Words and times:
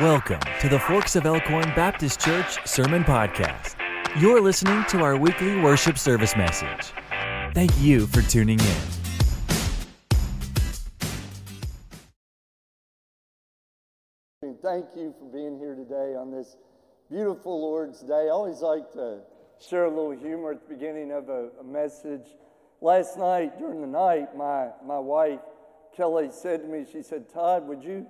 Welcome 0.00 0.38
to 0.60 0.68
the 0.68 0.78
Forks 0.78 1.16
of 1.16 1.26
Elkhorn 1.26 1.72
Baptist 1.74 2.20
Church 2.20 2.64
Sermon 2.64 3.02
Podcast. 3.02 3.74
You're 4.20 4.40
listening 4.40 4.84
to 4.90 5.00
our 5.00 5.16
weekly 5.16 5.60
worship 5.60 5.98
service 5.98 6.36
message. 6.36 6.92
Thank 7.52 7.76
you 7.80 8.06
for 8.06 8.22
tuning 8.22 8.60
in. 8.60 8.76
Thank 14.62 14.86
you 14.94 15.12
for 15.18 15.28
being 15.32 15.58
here 15.58 15.74
today 15.74 16.14
on 16.14 16.30
this 16.30 16.56
beautiful 17.10 17.60
Lord's 17.60 18.00
Day. 18.02 18.26
I 18.26 18.28
always 18.28 18.60
like 18.60 18.92
to 18.92 19.22
share 19.68 19.86
a 19.86 19.90
little 19.90 20.12
humor 20.12 20.52
at 20.52 20.60
the 20.68 20.74
beginning 20.76 21.10
of 21.10 21.28
a, 21.28 21.48
a 21.58 21.64
message. 21.64 22.28
Last 22.80 23.18
night, 23.18 23.58
during 23.58 23.80
the 23.80 23.88
night, 23.88 24.36
my, 24.36 24.68
my 24.86 25.00
wife, 25.00 25.40
Kelly, 25.96 26.28
said 26.30 26.62
to 26.62 26.68
me, 26.68 26.86
she 26.88 27.02
said, 27.02 27.28
Todd, 27.28 27.66
would 27.66 27.82
you 27.82 28.06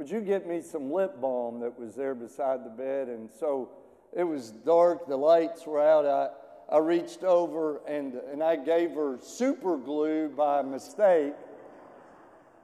would 0.00 0.10
you 0.10 0.22
get 0.22 0.48
me 0.48 0.62
some 0.62 0.90
lip 0.90 1.20
balm 1.20 1.60
that 1.60 1.78
was 1.78 1.94
there 1.94 2.14
beside 2.14 2.64
the 2.64 2.70
bed? 2.70 3.08
And 3.08 3.28
so 3.38 3.68
it 4.16 4.24
was 4.24 4.50
dark, 4.50 5.06
the 5.06 5.14
lights 5.14 5.66
were 5.66 5.78
out. 5.78 6.06
I, 6.06 6.74
I 6.74 6.78
reached 6.78 7.22
over 7.22 7.82
and, 7.86 8.14
and 8.32 8.42
I 8.42 8.56
gave 8.56 8.92
her 8.92 9.18
super 9.20 9.76
glue 9.76 10.30
by 10.30 10.62
mistake. 10.62 11.34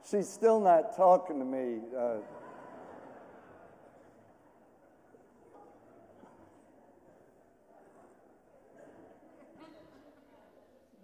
She's 0.09 0.27
still 0.27 0.59
not 0.59 0.97
talking 0.97 1.37
to 1.37 1.45
me. 1.45 1.77
Uh, 1.95 2.15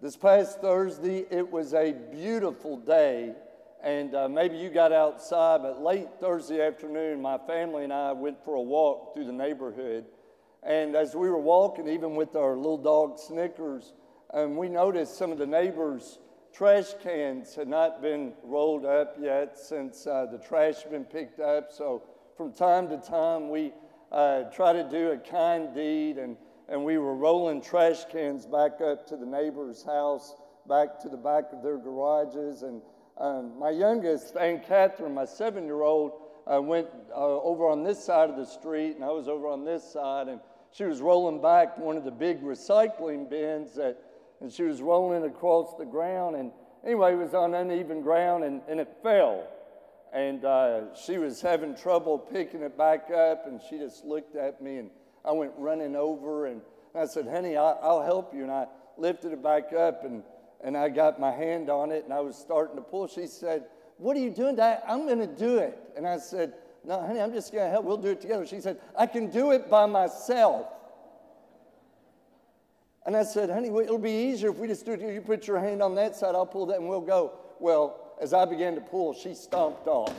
this 0.02 0.16
past 0.16 0.60
Thursday, 0.60 1.26
it 1.30 1.48
was 1.48 1.74
a 1.74 1.92
beautiful 1.92 2.76
day 2.76 3.34
and 3.84 4.14
uh, 4.14 4.28
maybe 4.30 4.56
you 4.56 4.70
got 4.70 4.92
outside, 4.92 5.60
but 5.60 5.82
late 5.82 6.08
Thursday 6.18 6.66
afternoon, 6.66 7.20
my 7.20 7.36
family 7.36 7.84
and 7.84 7.92
I 7.92 8.12
went 8.12 8.42
for 8.42 8.54
a 8.54 8.62
walk 8.62 9.14
through 9.14 9.26
the 9.26 9.32
neighborhood. 9.32 10.06
And 10.62 10.96
as 10.96 11.14
we 11.14 11.28
were 11.28 11.38
walking, 11.38 11.86
even 11.88 12.16
with 12.16 12.34
our 12.34 12.56
little 12.56 12.78
dog 12.78 13.18
Snickers, 13.18 13.92
um, 14.32 14.56
we 14.56 14.70
noticed 14.70 15.18
some 15.18 15.30
of 15.30 15.36
the 15.36 15.46
neighbors' 15.46 16.18
trash 16.54 16.94
cans 17.02 17.54
had 17.54 17.68
not 17.68 18.00
been 18.00 18.32
rolled 18.42 18.86
up 18.86 19.16
yet 19.20 19.58
since 19.58 20.06
uh, 20.06 20.28
the 20.32 20.38
trash 20.38 20.82
had 20.82 20.90
been 20.90 21.04
picked 21.04 21.40
up. 21.40 21.70
So 21.70 22.04
from 22.38 22.54
time 22.54 22.88
to 22.88 22.96
time, 22.96 23.50
we 23.50 23.74
uh, 24.10 24.44
try 24.44 24.72
to 24.72 24.88
do 24.88 25.10
a 25.10 25.18
kind 25.18 25.74
deed, 25.74 26.16
and, 26.16 26.38
and 26.70 26.82
we 26.82 26.96
were 26.96 27.14
rolling 27.14 27.60
trash 27.60 28.06
cans 28.10 28.46
back 28.46 28.80
up 28.80 29.06
to 29.08 29.16
the 29.16 29.26
neighbor's 29.26 29.84
house, 29.84 30.36
back 30.66 30.98
to 31.00 31.10
the 31.10 31.18
back 31.18 31.52
of 31.52 31.62
their 31.62 31.76
garages, 31.76 32.62
and 32.62 32.80
um, 33.18 33.58
my 33.58 33.70
youngest, 33.70 34.36
Aunt 34.36 34.66
Catherine, 34.66 35.14
my 35.14 35.24
seven 35.24 35.64
year 35.64 35.82
old, 35.82 36.12
uh, 36.52 36.60
went 36.60 36.88
uh, 37.10 37.14
over 37.14 37.68
on 37.68 37.84
this 37.84 38.02
side 38.02 38.28
of 38.28 38.36
the 38.36 38.44
street, 38.44 38.96
and 38.96 39.04
I 39.04 39.10
was 39.10 39.28
over 39.28 39.46
on 39.46 39.64
this 39.64 39.84
side, 39.92 40.28
and 40.28 40.40
she 40.72 40.84
was 40.84 41.00
rolling 41.00 41.40
back 41.40 41.78
one 41.78 41.96
of 41.96 42.04
the 42.04 42.10
big 42.10 42.42
recycling 42.42 43.30
bins 43.30 43.74
that, 43.76 43.98
and 44.40 44.52
she 44.52 44.64
was 44.64 44.82
rolling 44.82 45.24
across 45.24 45.74
the 45.78 45.84
ground. 45.84 46.36
And 46.36 46.50
anyway, 46.84 47.12
it 47.12 47.16
was 47.16 47.34
on 47.34 47.54
uneven 47.54 48.02
ground, 48.02 48.44
and, 48.44 48.60
and 48.68 48.80
it 48.80 48.88
fell. 49.02 49.46
And 50.12 50.44
uh, 50.44 50.94
she 50.94 51.18
was 51.18 51.40
having 51.40 51.76
trouble 51.76 52.18
picking 52.18 52.62
it 52.62 52.76
back 52.76 53.10
up, 53.10 53.46
and 53.46 53.60
she 53.70 53.78
just 53.78 54.04
looked 54.04 54.36
at 54.36 54.60
me, 54.60 54.78
and 54.78 54.90
I 55.24 55.32
went 55.32 55.52
running 55.56 55.96
over, 55.96 56.46
and 56.46 56.60
I 56.94 57.06
said, 57.06 57.26
Honey, 57.26 57.56
I, 57.56 57.72
I'll 57.72 58.02
help 58.02 58.34
you. 58.34 58.42
And 58.42 58.52
I 58.52 58.66
lifted 58.98 59.32
it 59.32 59.42
back 59.42 59.72
up, 59.72 60.04
and 60.04 60.22
and 60.64 60.76
I 60.78 60.88
got 60.88 61.20
my 61.20 61.30
hand 61.30 61.68
on 61.68 61.92
it 61.92 62.04
and 62.04 62.12
I 62.12 62.20
was 62.20 62.36
starting 62.36 62.76
to 62.76 62.82
pull. 62.82 63.06
She 63.06 63.26
said, 63.26 63.66
What 63.98 64.16
are 64.16 64.20
you 64.20 64.30
doing, 64.30 64.56
Dad? 64.56 64.82
I'm 64.88 65.06
going 65.06 65.18
to 65.18 65.26
do 65.26 65.58
it. 65.58 65.78
And 65.94 66.08
I 66.08 66.16
said, 66.16 66.54
No, 66.84 67.00
honey, 67.00 67.20
I'm 67.20 67.32
just 67.32 67.52
going 67.52 67.66
to 67.66 67.70
help. 67.70 67.84
We'll 67.84 67.98
do 67.98 68.08
it 68.08 68.20
together. 68.20 68.46
She 68.46 68.60
said, 68.60 68.80
I 68.98 69.06
can 69.06 69.30
do 69.30 69.52
it 69.52 69.70
by 69.70 69.84
myself. 69.84 70.66
And 73.06 73.14
I 73.14 73.22
said, 73.24 73.50
Honey, 73.50 73.68
it'll 73.68 73.98
be 73.98 74.10
easier 74.10 74.50
if 74.50 74.56
we 74.56 74.66
just 74.66 74.86
do 74.86 74.92
it. 74.92 75.00
You 75.00 75.20
put 75.20 75.46
your 75.46 75.60
hand 75.60 75.82
on 75.82 75.94
that 75.96 76.16
side, 76.16 76.34
I'll 76.34 76.46
pull 76.46 76.66
that, 76.66 76.78
and 76.78 76.88
we'll 76.88 77.02
go. 77.02 77.34
Well, 77.60 78.00
as 78.18 78.32
I 78.32 78.46
began 78.46 78.74
to 78.74 78.80
pull, 78.80 79.12
she 79.12 79.34
stomped 79.34 79.86
off. 79.86 80.14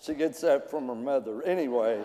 she 0.00 0.14
gets 0.14 0.40
that 0.40 0.70
from 0.70 0.88
her 0.88 0.94
mother. 0.94 1.42
Anyway. 1.42 2.02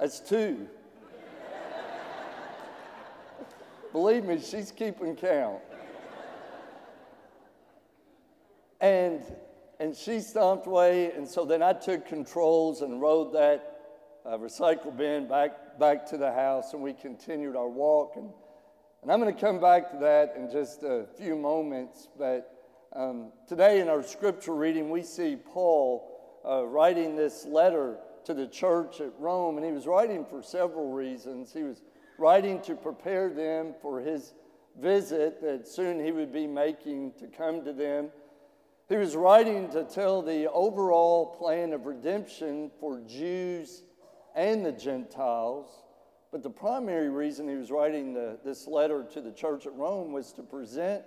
That's 0.00 0.18
two. 0.18 0.66
Believe 3.92 4.24
me, 4.24 4.40
she's 4.40 4.72
keeping 4.72 5.14
count. 5.14 5.60
And 8.80 9.22
and 9.78 9.94
she 9.94 10.20
stomped 10.20 10.66
away, 10.66 11.12
and 11.12 11.28
so 11.28 11.44
then 11.44 11.62
I 11.62 11.74
took 11.74 12.06
controls 12.06 12.80
and 12.80 13.00
rode 13.00 13.34
that 13.34 13.80
uh, 14.24 14.38
recycle 14.38 14.96
bin 14.96 15.28
back 15.28 15.78
back 15.78 16.06
to 16.10 16.16
the 16.16 16.32
house, 16.32 16.72
and 16.72 16.82
we 16.82 16.94
continued 16.94 17.54
our 17.54 17.68
walk. 17.68 18.12
And, 18.16 18.30
and 19.02 19.12
I'm 19.12 19.20
going 19.20 19.34
to 19.34 19.38
come 19.38 19.60
back 19.60 19.90
to 19.90 19.98
that 19.98 20.34
in 20.34 20.50
just 20.50 20.82
a 20.82 21.04
few 21.18 21.36
moments. 21.36 22.08
But 22.18 22.50
um, 22.96 23.32
today 23.46 23.80
in 23.80 23.90
our 23.90 24.02
scripture 24.02 24.54
reading, 24.54 24.88
we 24.88 25.02
see 25.02 25.36
Paul 25.36 26.40
uh, 26.42 26.64
writing 26.64 27.16
this 27.16 27.44
letter 27.44 27.98
to 28.24 28.34
the 28.34 28.46
church 28.46 29.00
at 29.00 29.12
Rome, 29.18 29.56
and 29.56 29.66
he 29.66 29.72
was 29.72 29.86
writing 29.86 30.24
for 30.24 30.42
several 30.42 30.92
reasons. 30.92 31.52
He 31.52 31.62
was 31.62 31.82
writing 32.18 32.60
to 32.62 32.74
prepare 32.74 33.30
them 33.30 33.74
for 33.80 34.00
his 34.00 34.34
visit 34.80 35.40
that 35.42 35.66
soon 35.66 36.04
he 36.04 36.12
would 36.12 36.32
be 36.32 36.46
making 36.46 37.12
to 37.18 37.26
come 37.26 37.64
to 37.64 37.72
them. 37.72 38.10
He 38.88 38.96
was 38.96 39.14
writing 39.16 39.70
to 39.70 39.84
tell 39.84 40.20
the 40.20 40.50
overall 40.50 41.26
plan 41.26 41.72
of 41.72 41.86
redemption 41.86 42.70
for 42.80 43.00
Jews 43.00 43.84
and 44.34 44.64
the 44.64 44.72
Gentiles. 44.72 45.84
But 46.32 46.42
the 46.42 46.50
primary 46.50 47.08
reason 47.08 47.48
he 47.48 47.56
was 47.56 47.70
writing 47.70 48.12
the, 48.12 48.38
this 48.44 48.66
letter 48.66 49.04
to 49.12 49.20
the 49.20 49.32
church 49.32 49.66
at 49.66 49.74
Rome 49.74 50.12
was 50.12 50.32
to 50.34 50.42
present 50.42 51.04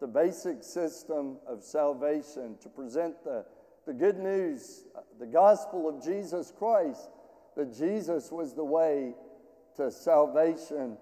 the 0.00 0.06
basic 0.06 0.62
system 0.62 1.38
of 1.46 1.62
salvation, 1.62 2.56
to 2.60 2.68
present 2.68 3.24
the 3.24 3.46
the 3.86 3.94
good 3.94 4.18
news, 4.18 4.84
the 5.20 5.26
gospel 5.26 5.88
of 5.88 6.04
Jesus 6.04 6.52
Christ, 6.58 7.08
that 7.56 7.76
Jesus 7.76 8.32
was 8.32 8.52
the 8.52 8.64
way 8.64 9.14
to 9.76 9.92
salvation. 9.92 10.98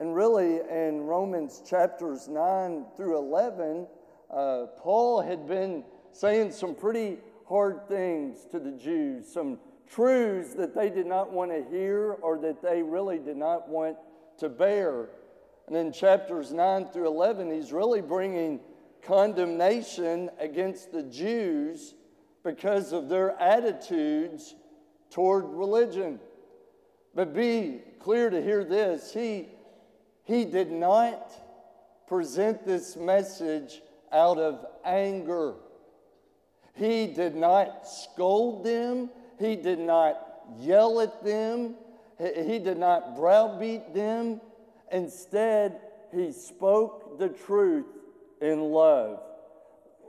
And 0.00 0.14
really, 0.14 0.60
in 0.68 1.02
Romans 1.02 1.62
chapters 1.68 2.28
9 2.28 2.86
through 2.96 3.18
11, 3.18 3.86
uh, 4.30 4.66
Paul 4.78 5.22
had 5.22 5.46
been 5.46 5.84
saying 6.12 6.50
some 6.52 6.74
pretty 6.74 7.18
hard 7.48 7.86
things 7.88 8.44
to 8.50 8.58
the 8.58 8.72
Jews, 8.72 9.32
some 9.32 9.58
truths 9.88 10.54
that 10.54 10.74
they 10.74 10.90
did 10.90 11.06
not 11.06 11.32
want 11.32 11.52
to 11.52 11.64
hear 11.70 12.12
or 12.20 12.36
that 12.38 12.60
they 12.60 12.82
really 12.82 13.18
did 13.18 13.36
not 13.36 13.68
want 13.68 13.96
to 14.38 14.48
bear. 14.48 15.08
And 15.68 15.76
in 15.76 15.92
chapters 15.92 16.52
9 16.52 16.86
through 16.86 17.06
11, 17.06 17.50
he's 17.50 17.72
really 17.72 18.00
bringing 18.00 18.58
condemnation 19.02 20.30
against 20.40 20.92
the 20.92 21.04
Jews 21.04 21.94
because 22.44 22.92
of 22.92 23.08
their 23.08 23.38
attitudes 23.40 24.54
toward 25.10 25.44
religion. 25.46 26.20
But 27.14 27.34
be 27.34 27.82
clear 28.00 28.30
to 28.30 28.42
hear 28.42 28.64
this 28.64 29.12
he, 29.12 29.48
he 30.24 30.44
did 30.44 30.70
not 30.70 31.32
present 32.06 32.64
this 32.64 32.96
message 32.96 33.82
out 34.12 34.38
of 34.38 34.64
anger. 34.84 35.54
He 36.74 37.06
did 37.08 37.34
not 37.34 37.88
scold 37.88 38.64
them, 38.64 39.10
he 39.38 39.56
did 39.56 39.80
not 39.80 40.24
yell 40.58 41.00
at 41.00 41.24
them, 41.24 41.74
he 42.18 42.58
did 42.58 42.78
not 42.78 43.16
browbeat 43.16 43.94
them. 43.94 44.40
Instead, 44.90 45.80
he 46.14 46.32
spoke 46.32 47.18
the 47.18 47.28
truth 47.28 47.86
in 48.40 48.60
love 48.60 49.20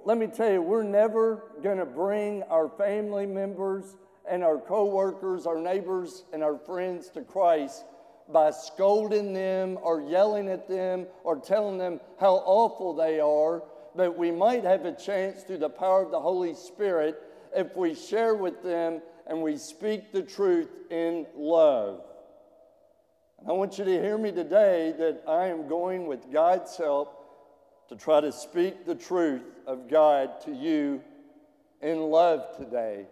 let 0.05 0.17
me 0.17 0.27
tell 0.27 0.51
you, 0.51 0.61
we're 0.61 0.83
never 0.83 1.43
going 1.61 1.77
to 1.77 1.85
bring 1.85 2.43
our 2.43 2.69
family 2.69 3.25
members 3.25 3.95
and 4.29 4.43
our 4.43 4.57
coworkers, 4.57 5.45
our 5.45 5.59
neighbors, 5.59 6.23
and 6.33 6.43
our 6.43 6.57
friends 6.57 7.09
to 7.09 7.21
Christ 7.21 7.83
by 8.31 8.51
scolding 8.51 9.33
them 9.33 9.77
or 9.81 10.01
yelling 10.01 10.49
at 10.49 10.67
them 10.67 11.07
or 11.23 11.37
telling 11.37 11.77
them 11.77 11.99
how 12.19 12.35
awful 12.45 12.93
they 12.93 13.19
are. 13.19 13.63
But 13.95 14.17
we 14.17 14.31
might 14.31 14.63
have 14.63 14.85
a 14.85 14.95
chance 14.95 15.43
through 15.43 15.57
the 15.57 15.69
power 15.69 16.03
of 16.03 16.11
the 16.11 16.19
Holy 16.19 16.53
Spirit 16.53 17.21
if 17.55 17.75
we 17.75 17.95
share 17.95 18.35
with 18.35 18.61
them 18.63 19.01
and 19.27 19.41
we 19.41 19.57
speak 19.57 20.11
the 20.11 20.21
truth 20.21 20.69
in 20.91 21.25
love. 21.35 22.01
I 23.47 23.51
want 23.53 23.77
you 23.77 23.85
to 23.85 23.91
hear 23.91 24.17
me 24.17 24.31
today 24.31 24.93
that 24.97 25.23
I 25.27 25.47
am 25.47 25.67
going 25.67 26.07
with 26.07 26.31
God's 26.31 26.75
help 26.77 27.18
to 27.89 27.95
try 27.95 28.21
to 28.21 28.31
speak 28.31 28.85
the 28.85 28.93
truth 28.93 29.41
of 29.65 29.89
God 29.89 30.41
to 30.41 30.51
you 30.51 31.01
in 31.81 31.99
love 31.99 32.55
today. 32.55 33.07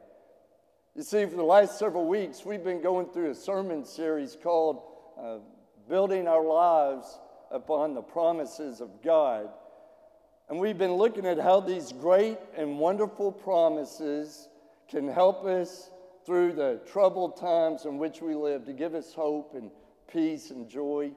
You 0.95 1.01
see, 1.01 1.25
for 1.25 1.35
the 1.35 1.43
last 1.43 1.79
several 1.79 2.07
weeks, 2.07 2.45
we've 2.45 2.63
been 2.63 2.81
going 2.81 3.07
through 3.07 3.31
a 3.31 3.35
sermon 3.35 3.83
series 3.83 4.37
called 4.41 4.81
uh, 5.19 5.37
Building 5.89 6.27
Our 6.27 6.43
Lives 6.43 7.19
Upon 7.49 7.95
the 7.95 8.03
Promises 8.03 8.79
of 8.79 9.01
God. 9.03 9.49
And 10.47 10.59
we've 10.59 10.77
been 10.77 10.93
looking 10.93 11.25
at 11.25 11.39
how 11.39 11.59
these 11.59 11.91
great 11.91 12.37
and 12.55 12.77
wonderful 12.77 13.31
promises 13.31 14.47
can 14.89 15.07
help 15.07 15.43
us 15.43 15.89
through 16.23 16.53
the 16.53 16.79
troubled 16.85 17.37
times 17.37 17.85
in 17.85 17.97
which 17.97 18.21
we 18.21 18.35
live 18.35 18.65
to 18.65 18.73
give 18.73 18.93
us 18.93 19.11
hope 19.11 19.55
and 19.55 19.71
peace 20.11 20.51
and 20.51 20.69
joy. 20.69 21.11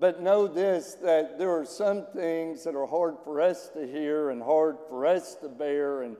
But 0.00 0.22
know 0.22 0.46
this 0.46 0.94
that 1.02 1.38
there 1.38 1.50
are 1.50 1.64
some 1.64 2.06
things 2.14 2.62
that 2.64 2.76
are 2.76 2.86
hard 2.86 3.16
for 3.24 3.40
us 3.40 3.68
to 3.70 3.84
hear 3.84 4.30
and 4.30 4.40
hard 4.40 4.76
for 4.88 5.04
us 5.04 5.34
to 5.36 5.48
bear. 5.48 6.02
And, 6.02 6.16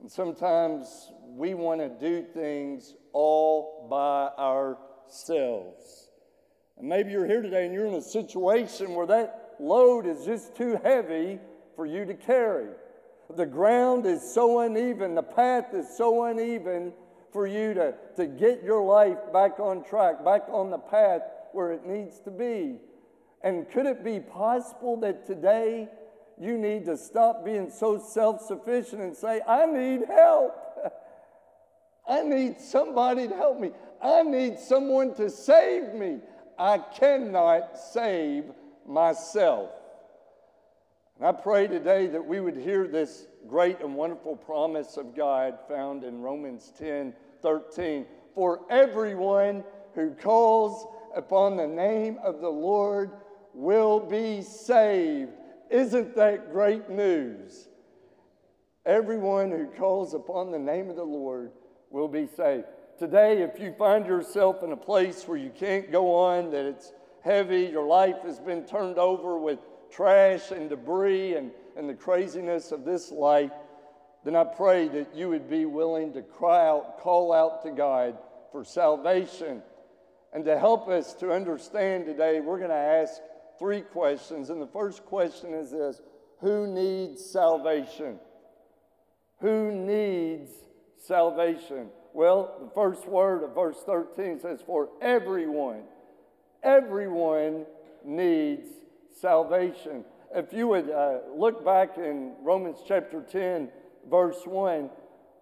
and 0.00 0.10
sometimes 0.10 1.10
we 1.24 1.54
want 1.54 1.80
to 1.80 1.88
do 1.88 2.22
things 2.22 2.94
all 3.12 3.86
by 3.88 4.28
ourselves. 4.38 6.10
And 6.78 6.88
maybe 6.88 7.10
you're 7.10 7.26
here 7.26 7.40
today 7.40 7.64
and 7.64 7.72
you're 7.72 7.86
in 7.86 7.94
a 7.94 8.02
situation 8.02 8.94
where 8.94 9.06
that 9.06 9.54
load 9.58 10.06
is 10.06 10.26
just 10.26 10.54
too 10.54 10.78
heavy 10.82 11.38
for 11.76 11.86
you 11.86 12.04
to 12.04 12.14
carry. 12.14 12.68
The 13.34 13.46
ground 13.46 14.04
is 14.04 14.22
so 14.22 14.60
uneven, 14.60 15.14
the 15.14 15.22
path 15.22 15.72
is 15.72 15.86
so 15.96 16.24
uneven 16.24 16.92
for 17.32 17.46
you 17.46 17.74
to, 17.74 17.94
to 18.16 18.26
get 18.26 18.62
your 18.62 18.82
life 18.82 19.18
back 19.32 19.60
on 19.60 19.84
track, 19.84 20.24
back 20.24 20.42
on 20.48 20.70
the 20.70 20.78
path 20.78 21.22
where 21.52 21.72
it 21.72 21.86
needs 21.86 22.18
to 22.20 22.30
be. 22.30 22.78
And 23.42 23.70
could 23.70 23.86
it 23.86 24.04
be 24.04 24.20
possible 24.20 24.96
that 24.98 25.26
today 25.26 25.88
you 26.38 26.58
need 26.58 26.84
to 26.86 26.96
stop 26.96 27.44
being 27.44 27.70
so 27.70 27.98
self 27.98 28.42
sufficient 28.42 29.00
and 29.00 29.16
say, 29.16 29.40
I 29.46 29.66
need 29.66 30.02
help? 30.06 30.56
I 32.08 32.22
need 32.22 32.60
somebody 32.60 33.28
to 33.28 33.34
help 33.34 33.60
me. 33.60 33.70
I 34.02 34.22
need 34.22 34.58
someone 34.58 35.14
to 35.14 35.30
save 35.30 35.94
me. 35.94 36.18
I 36.58 36.78
cannot 36.78 37.78
save 37.78 38.44
myself. 38.86 39.70
And 41.18 41.26
I 41.26 41.32
pray 41.32 41.66
today 41.66 42.06
that 42.08 42.24
we 42.24 42.40
would 42.40 42.56
hear 42.56 42.86
this 42.86 43.26
great 43.46 43.80
and 43.80 43.94
wonderful 43.94 44.36
promise 44.36 44.96
of 44.96 45.14
God 45.14 45.58
found 45.68 46.04
in 46.04 46.20
Romans 46.20 46.72
10 46.78 47.14
13. 47.42 48.06
For 48.34 48.60
everyone 48.70 49.64
who 49.94 50.10
calls 50.10 50.86
upon 51.14 51.56
the 51.56 51.66
name 51.66 52.18
of 52.22 52.40
the 52.40 52.50
Lord 52.50 53.10
will 53.60 54.00
be 54.00 54.42
saved. 54.42 55.30
Isn't 55.70 56.16
that 56.16 56.50
great 56.50 56.88
news? 56.88 57.68
Everyone 58.86 59.50
who 59.50 59.66
calls 59.66 60.14
upon 60.14 60.50
the 60.50 60.58
name 60.58 60.88
of 60.88 60.96
the 60.96 61.04
Lord 61.04 61.52
will 61.90 62.08
be 62.08 62.26
saved. 62.26 62.64
Today, 62.98 63.42
if 63.42 63.60
you 63.60 63.74
find 63.78 64.06
yourself 64.06 64.62
in 64.62 64.72
a 64.72 64.76
place 64.76 65.28
where 65.28 65.38
you 65.38 65.50
can't 65.50 65.92
go 65.92 66.14
on, 66.14 66.50
that 66.50 66.64
it's 66.64 66.92
heavy, 67.22 67.64
your 67.64 67.86
life 67.86 68.22
has 68.24 68.40
been 68.40 68.64
turned 68.64 68.98
over 68.98 69.38
with 69.38 69.58
trash 69.90 70.50
and 70.50 70.70
debris 70.70 71.34
and, 71.34 71.50
and 71.76 71.88
the 71.88 71.94
craziness 71.94 72.72
of 72.72 72.84
this 72.84 73.10
life, 73.10 73.52
then 74.24 74.36
I 74.36 74.44
pray 74.44 74.88
that 74.88 75.14
you 75.14 75.28
would 75.28 75.48
be 75.48 75.66
willing 75.66 76.12
to 76.14 76.22
cry 76.22 76.66
out, 76.66 76.98
call 77.00 77.32
out 77.32 77.62
to 77.64 77.70
God 77.70 78.16
for 78.52 78.64
salvation. 78.64 79.62
And 80.32 80.44
to 80.44 80.58
help 80.58 80.88
us 80.88 81.12
to 81.14 81.32
understand 81.32 82.06
today, 82.06 82.40
we're 82.40 82.58
going 82.58 82.70
to 82.70 82.76
ask 82.76 83.20
three 83.60 83.82
questions. 83.82 84.50
And 84.50 84.60
the 84.60 84.66
first 84.66 85.04
question 85.04 85.54
is 85.54 85.70
this 85.70 86.00
Who 86.40 86.66
needs 86.66 87.24
salvation? 87.24 88.18
Who 89.40 89.70
needs 89.70 90.50
salvation? 91.06 91.90
Well, 92.12 92.56
the 92.60 92.70
first 92.74 93.06
word 93.06 93.44
of 93.44 93.54
verse 93.54 93.76
13 93.86 94.40
says, 94.40 94.60
For 94.66 94.88
everyone, 95.00 95.82
everyone 96.64 97.66
needs 98.04 98.66
salvation. 99.20 100.04
If 100.34 100.52
you 100.52 100.66
would 100.68 100.90
uh, 100.90 101.18
look 101.36 101.64
back 101.64 101.98
in 101.98 102.34
Romans 102.42 102.78
chapter 102.86 103.22
10, 103.22 103.68
verse 104.10 104.40
1, 104.44 104.90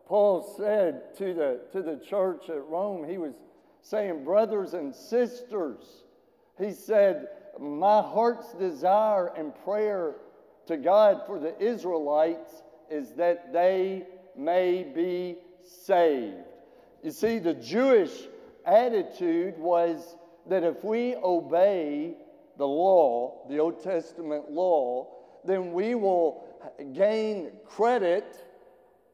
Paul 0.07 0.55
said 0.57 1.17
to 1.19 1.35
the, 1.35 1.61
to 1.73 1.83
the 1.83 1.97
church 2.05 2.49
at 2.49 2.67
Rome, 2.67 3.09
he 3.09 3.19
was 3.19 3.35
saying, 3.83 4.25
Brothers 4.25 4.75
and 4.75 4.95
sisters, 4.95 6.05
he 6.59 6.73
said, 6.73 7.29
my 7.61 8.01
heart's 8.03 8.53
desire 8.55 9.29
and 9.37 9.53
prayer 9.65 10.15
to 10.67 10.77
God 10.77 11.23
for 11.27 11.39
the 11.39 11.59
Israelites 11.61 12.63
is 12.91 13.13
that 13.13 13.53
they 13.53 14.07
may 14.37 14.83
be 14.83 15.37
saved. 15.87 16.37
You 17.03 17.11
see, 17.11 17.39
the 17.39 17.55
Jewish 17.55 18.13
attitude 18.67 19.59
was 19.59 20.17
that 20.47 20.65
if 20.65 20.83
we 20.85 21.15
obey 21.17 22.15
the 22.57 22.67
law, 22.67 23.47
the 23.49 23.59
Old 23.59 23.83
Testament 23.83 24.51
law, 24.51 25.09
then 25.45 25.73
we 25.73 25.95
will 25.95 26.45
gain 26.93 27.53
credit 27.65 28.25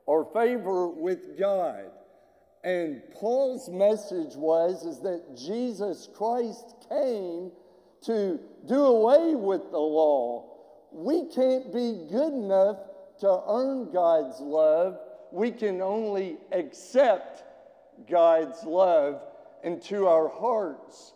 or 0.06 0.24
favor 0.32 0.88
with 0.88 1.38
God. 1.38 1.90
And 2.62 3.02
Paul's 3.12 3.68
message 3.68 4.34
was 4.34 4.84
is 4.84 5.00
that 5.00 5.36
Jesus 5.36 6.08
Christ 6.14 6.74
came 6.88 7.52
to 8.06 8.38
do 8.66 8.84
away 8.84 9.34
with 9.34 9.70
the 9.70 9.78
law. 9.78 10.50
We 10.92 11.26
can't 11.26 11.72
be 11.72 12.06
good 12.10 12.32
enough 12.32 12.78
to 13.20 13.42
earn 13.48 13.90
God's 13.92 14.40
love. 14.40 14.98
We 15.32 15.50
can 15.50 15.80
only 15.80 16.38
accept 16.52 17.42
God's 18.08 18.62
love 18.64 19.22
into 19.62 20.06
our 20.06 20.28
hearts. 20.28 21.12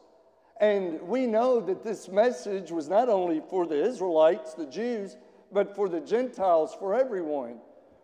And 0.61 1.01
we 1.03 1.27
know 1.27 1.61
that 1.61 1.85
this 1.85 2.09
message 2.09 2.73
was 2.73 2.89
not 2.89 3.09
only 3.09 3.41
for 3.49 3.67
the 3.67 3.81
Israelites, 3.81 4.55
the 4.55 4.67
Jews, 4.67 5.17
but 5.53 5.75
for 5.77 5.89
the 5.89 6.01
Gentiles, 6.01 6.75
for 6.79 6.95
everyone. 6.95 7.59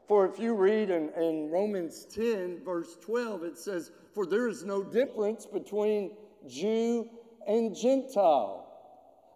For 0.06 0.26
if 0.26 0.38
you 0.38 0.54
read 0.54 0.90
in, 0.90 1.08
in 1.16 1.50
Romans 1.50 2.06
10, 2.14 2.60
verse 2.64 2.96
12, 3.00 3.42
it 3.44 3.58
says, 3.58 3.90
For 4.14 4.26
there 4.26 4.48
is 4.48 4.64
no 4.64 4.82
difference 4.82 5.46
between 5.46 6.12
Jew 6.46 7.08
and 7.48 7.74
Gentile 7.74 8.63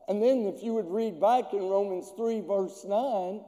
and 0.09 0.23
then, 0.23 0.47
if 0.47 0.63
you 0.63 0.73
would 0.75 0.91
read 0.91 1.21
back 1.21 1.53
in 1.53 1.69
Romans 1.69 2.13
3, 2.17 2.41
verse 2.41 2.85
9, 2.89 3.43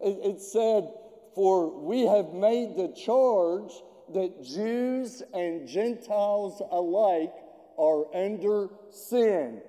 it, 0.00 0.18
it 0.22 0.40
said, 0.40 0.88
For 1.34 1.68
we 1.68 2.02
have 2.02 2.32
made 2.32 2.76
the 2.76 2.88
charge 2.88 3.72
that 4.12 4.44
Jews 4.44 5.22
and 5.32 5.66
Gentiles 5.66 6.62
alike 6.70 7.32
are 7.76 8.14
under 8.14 8.68
sin. 8.90 9.60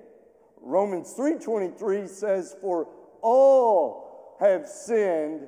Romans 0.61 1.13
3:23 1.13 2.07
says 2.07 2.55
for 2.59 2.87
all 3.21 4.37
have 4.39 4.67
sinned 4.67 5.47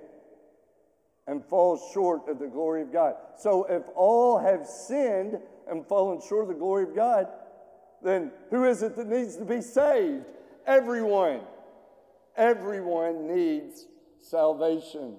and 1.27 1.43
fall 1.45 1.77
short 1.93 2.27
of 2.29 2.39
the 2.39 2.47
glory 2.47 2.81
of 2.81 2.91
God. 2.91 3.15
So 3.37 3.65
if 3.65 3.83
all 3.95 4.37
have 4.37 4.65
sinned 4.65 5.39
and 5.67 5.85
fallen 5.85 6.21
short 6.21 6.43
of 6.43 6.47
the 6.49 6.53
glory 6.55 6.83
of 6.83 6.95
God, 6.95 7.27
then 8.01 8.31
who 8.49 8.63
is 8.65 8.81
it 8.83 8.95
that 8.95 9.07
needs 9.07 9.35
to 9.37 9.45
be 9.45 9.61
saved? 9.61 10.25
Everyone, 10.67 11.39
everyone 12.35 13.25
needs 13.33 13.87
salvation. 14.19 15.15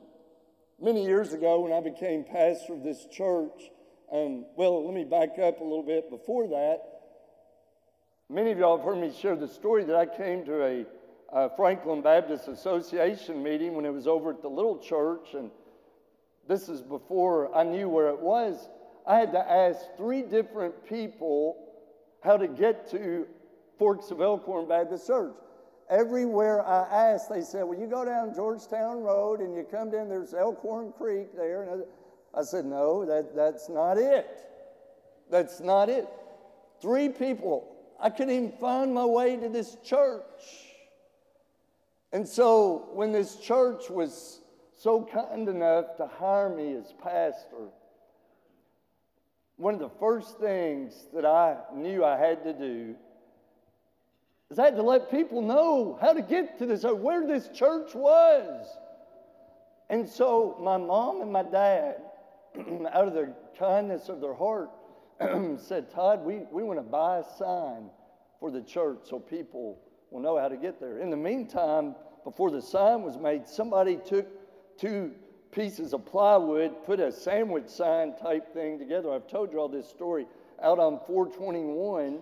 Many 0.78 1.06
years 1.06 1.32
ago, 1.32 1.60
when 1.60 1.72
I 1.72 1.80
became 1.80 2.22
pastor 2.22 2.74
of 2.74 2.82
this 2.82 3.06
church, 3.10 3.70
and 4.12 4.44
well, 4.56 4.84
let 4.84 4.92
me 4.92 5.04
back 5.04 5.38
up 5.42 5.62
a 5.62 5.64
little 5.64 5.82
bit 5.82 6.10
before 6.10 6.48
that. 6.48 6.82
Many 8.28 8.52
of 8.52 8.58
y'all 8.58 8.76
have 8.76 8.84
heard 8.84 8.98
me 8.98 9.10
share 9.10 9.36
the 9.36 9.48
story 9.48 9.84
that 9.84 9.96
I 9.96 10.04
came 10.04 10.44
to 10.44 10.62
a, 10.62 10.86
a 11.32 11.56
Franklin 11.56 12.02
Baptist 12.02 12.48
Association 12.48 13.42
meeting 13.42 13.74
when 13.74 13.86
it 13.86 13.92
was 13.94 14.06
over 14.06 14.32
at 14.32 14.42
the 14.42 14.50
little 14.50 14.76
church, 14.76 15.32
and 15.32 15.50
this 16.46 16.68
is 16.68 16.82
before 16.82 17.56
I 17.56 17.64
knew 17.64 17.88
where 17.88 18.08
it 18.08 18.20
was. 18.20 18.68
I 19.06 19.16
had 19.16 19.32
to 19.32 19.50
ask 19.50 19.80
three 19.96 20.20
different 20.20 20.86
people 20.86 21.56
how 22.22 22.36
to 22.36 22.48
get 22.48 22.90
to 22.90 23.26
Forks 23.78 24.10
of 24.10 24.20
Elkhorn 24.20 24.68
Baptist 24.68 25.06
Church. 25.06 25.34
Everywhere 25.88 26.66
I 26.66 27.12
asked, 27.12 27.30
they 27.30 27.40
said, 27.40 27.64
Well, 27.64 27.78
you 27.78 27.86
go 27.86 28.04
down 28.04 28.34
Georgetown 28.34 29.02
Road 29.02 29.40
and 29.40 29.54
you 29.54 29.64
come 29.70 29.90
down, 29.90 30.08
there's 30.08 30.34
Elkhorn 30.34 30.92
Creek 30.92 31.34
there. 31.34 31.62
And 31.62 31.84
I 32.34 32.42
said, 32.42 32.66
No, 32.66 33.06
that, 33.06 33.34
that's 33.34 33.68
not 33.68 33.96
it. 33.96 34.44
That's 35.30 35.60
not 35.60 35.88
it. 35.88 36.06
Three 36.80 37.08
people. 37.08 37.74
I 38.00 38.10
couldn't 38.10 38.34
even 38.34 38.52
find 38.52 38.92
my 38.92 39.04
way 39.04 39.36
to 39.36 39.48
this 39.48 39.76
church. 39.84 40.24
And 42.12 42.26
so 42.26 42.88
when 42.92 43.12
this 43.12 43.36
church 43.36 43.90
was 43.90 44.40
so 44.76 45.08
kind 45.12 45.48
enough 45.48 45.96
to 45.96 46.06
hire 46.06 46.48
me 46.48 46.74
as 46.74 46.94
pastor, 47.02 47.68
one 49.56 49.74
of 49.74 49.80
the 49.80 49.90
first 50.00 50.38
things 50.38 51.08
that 51.12 51.26
I 51.26 51.56
knew 51.74 52.04
I 52.04 52.16
had 52.16 52.44
to 52.44 52.52
do 52.52 52.94
is 54.50 54.58
I 54.58 54.64
had 54.64 54.76
to 54.76 54.82
let 54.82 55.10
people 55.10 55.42
know 55.42 55.98
how 56.00 56.12
to 56.12 56.22
get 56.22 56.58
to 56.58 56.66
this, 56.66 56.84
or 56.84 56.94
where 56.94 57.26
this 57.26 57.48
church 57.48 57.94
was. 57.94 58.66
And 59.90 60.08
so 60.08 60.56
my 60.60 60.76
mom 60.76 61.20
and 61.20 61.32
my 61.32 61.42
dad, 61.42 61.96
out 62.92 63.08
of 63.08 63.14
the 63.14 63.32
kindness 63.58 64.08
of 64.08 64.20
their 64.20 64.34
heart, 64.34 64.70
said, 65.58 65.90
Todd, 65.90 66.24
we, 66.24 66.40
we 66.50 66.62
want 66.62 66.78
to 66.78 66.82
buy 66.82 67.18
a 67.18 67.24
sign 67.36 67.90
for 68.40 68.50
the 68.50 68.62
church 68.62 69.00
so 69.04 69.18
people 69.18 69.80
will 70.10 70.20
know 70.20 70.38
how 70.38 70.48
to 70.48 70.56
get 70.56 70.80
there. 70.80 70.98
In 70.98 71.10
the 71.10 71.16
meantime, 71.16 71.94
before 72.24 72.50
the 72.50 72.62
sign 72.62 73.02
was 73.02 73.18
made, 73.18 73.46
somebody 73.46 73.96
took 73.96 74.26
two 74.78 75.12
pieces 75.50 75.92
of 75.92 76.06
plywood, 76.06 76.84
put 76.84 77.00
a 77.00 77.10
sandwich 77.10 77.68
sign 77.68 78.14
type 78.16 78.52
thing 78.52 78.78
together. 78.78 79.12
I've 79.12 79.26
told 79.26 79.52
you 79.52 79.58
all 79.58 79.68
this 79.68 79.88
story 79.88 80.26
out 80.62 80.78
on 80.78 81.00
421 81.06 82.20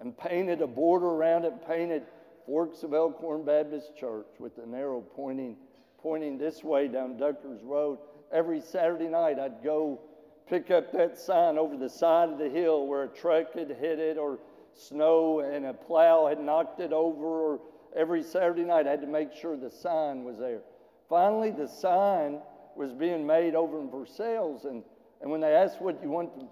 and 0.00 0.16
painted 0.16 0.62
a 0.62 0.66
border 0.66 1.06
around 1.06 1.44
it, 1.44 1.66
painted 1.66 2.02
Forks 2.46 2.82
of 2.82 2.94
Elkhorn 2.94 3.44
Baptist 3.44 3.96
Church 3.96 4.26
with 4.38 4.56
an 4.58 4.74
arrow 4.74 5.02
pointing, 5.14 5.56
pointing 6.00 6.38
this 6.38 6.64
way 6.64 6.88
down 6.88 7.16
Duckers 7.16 7.62
Road. 7.62 7.98
Every 8.32 8.60
Saturday 8.60 9.08
night, 9.08 9.38
I'd 9.38 9.62
go 9.62 10.00
pick 10.48 10.70
up 10.70 10.92
that 10.92 11.18
sign 11.18 11.58
over 11.58 11.76
the 11.76 11.90
side 11.90 12.30
of 12.30 12.38
the 12.38 12.48
hill 12.48 12.86
where 12.86 13.04
a 13.04 13.08
truck 13.08 13.52
had 13.54 13.68
hit 13.68 13.98
it 13.98 14.16
or 14.16 14.38
snow 14.72 15.40
and 15.40 15.66
a 15.66 15.74
plow 15.74 16.26
had 16.26 16.40
knocked 16.40 16.80
it 16.80 16.92
over, 16.92 17.26
or 17.26 17.60
every 17.94 18.22
Saturday 18.22 18.64
night 18.64 18.86
I 18.86 18.90
had 18.90 19.00
to 19.02 19.06
make 19.06 19.32
sure 19.32 19.56
the 19.56 19.70
sign 19.70 20.24
was 20.24 20.38
there. 20.38 20.60
Finally, 21.08 21.50
the 21.50 21.66
sign 21.66 22.40
was 22.76 22.92
being 22.92 23.26
made 23.26 23.54
over 23.54 23.80
in 23.80 23.90
Versailles, 23.90 24.64
and, 24.64 24.82
and 25.20 25.30
when 25.30 25.40
they 25.40 25.54
asked 25.54 25.82
what 25.82 26.00
you 26.02 26.08
want 26.08 26.38
to 26.38 26.46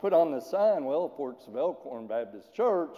put 0.00 0.12
on 0.12 0.30
the 0.30 0.40
sign, 0.40 0.84
well, 0.84 1.12
Forks 1.16 1.46
of 1.46 1.56
Elkhorn 1.56 2.06
Baptist 2.06 2.54
Church, 2.54 2.96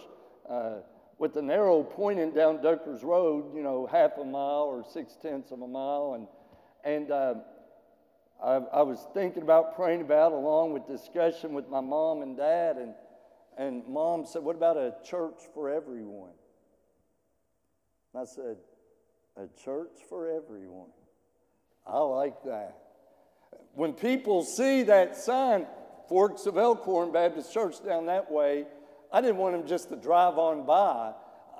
uh, 0.49 0.75
with 1.19 1.35
an 1.35 1.49
arrow 1.49 1.83
pointing 1.83 2.31
down 2.31 2.61
Duckers 2.61 3.03
Road, 3.03 3.53
you 3.55 3.61
know, 3.61 3.85
half 3.85 4.17
a 4.17 4.23
mile 4.23 4.63
or 4.63 4.83
six 4.93 5.17
tenths 5.21 5.51
of 5.51 5.61
a 5.61 5.67
mile, 5.67 6.13
and 6.15 6.27
and 6.83 7.11
uh, 7.11 7.35
I, 8.43 8.55
I 8.55 8.81
was 8.81 9.05
thinking 9.13 9.43
about 9.43 9.75
praying 9.75 10.01
about 10.01 10.31
along 10.31 10.73
with 10.73 10.87
discussion 10.87 11.53
with 11.53 11.69
my 11.69 11.81
mom 11.81 12.21
and 12.21 12.35
dad, 12.35 12.77
and 12.77 12.93
and 13.57 13.87
mom 13.87 14.25
said, 14.25 14.43
"What 14.43 14.55
about 14.55 14.77
a 14.77 14.95
church 15.03 15.41
for 15.53 15.69
everyone?" 15.69 16.31
And 18.13 18.21
I 18.21 18.25
said, 18.25 18.57
"A 19.37 19.47
church 19.63 19.99
for 20.09 20.29
everyone." 20.29 20.89
I 21.85 21.99
like 21.99 22.43
that. 22.43 22.77
When 23.73 23.93
people 23.93 24.43
see 24.43 24.83
that 24.83 25.17
sign, 25.17 25.67
Forks 26.13 26.45
of 26.45 26.59
Elkhorn 26.59 27.11
Baptist 27.11 27.51
Church 27.51 27.83
down 27.83 28.05
that 28.05 28.31
way, 28.31 28.67
I 29.11 29.19
didn't 29.19 29.37
want 29.37 29.57
them 29.57 29.67
just 29.67 29.89
to 29.89 29.95
drive 29.95 30.37
on 30.37 30.63
by. 30.63 31.11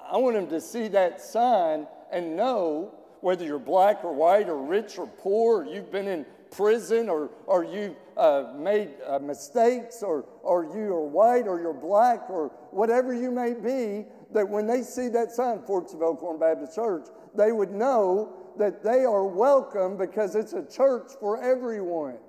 I 0.07 0.17
want 0.17 0.35
them 0.35 0.45
to 0.49 0.61
see 0.61 0.89
that 0.89 1.19
sign 1.19 1.87
and 2.11 2.35
know 2.35 2.93
whether 3.21 3.43
you're 3.43 3.57
black 3.57 4.05
or 4.05 4.13
white 4.13 4.49
or 4.49 4.63
rich 4.63 4.99
or 4.99 5.07
poor, 5.07 5.63
or 5.63 5.65
you've 5.65 5.91
been 5.91 6.07
in 6.07 6.23
prison 6.51 7.09
or, 7.09 7.31
or 7.47 7.63
you've 7.63 7.95
uh, 8.15 8.53
made 8.55 8.91
uh, 9.07 9.17
mistakes 9.17 10.03
or, 10.03 10.23
or 10.43 10.65
you 10.65 10.93
are 10.93 11.07
white 11.07 11.47
or 11.47 11.59
you're 11.59 11.73
black 11.73 12.29
or 12.29 12.49
whatever 12.69 13.11
you 13.11 13.31
may 13.31 13.55
be, 13.55 14.05
that 14.33 14.47
when 14.47 14.67
they 14.67 14.83
see 14.83 15.07
that 15.07 15.31
sign, 15.31 15.63
Forks 15.63 15.95
of 15.95 16.03
Elkhorn 16.03 16.37
Baptist 16.37 16.75
Church, 16.75 17.07
they 17.33 17.51
would 17.51 17.71
know 17.71 18.31
that 18.59 18.83
they 18.83 19.03
are 19.03 19.25
welcome 19.25 19.97
because 19.97 20.35
it's 20.35 20.53
a 20.53 20.63
church 20.63 21.13
for 21.19 21.41
everyone. 21.41 22.19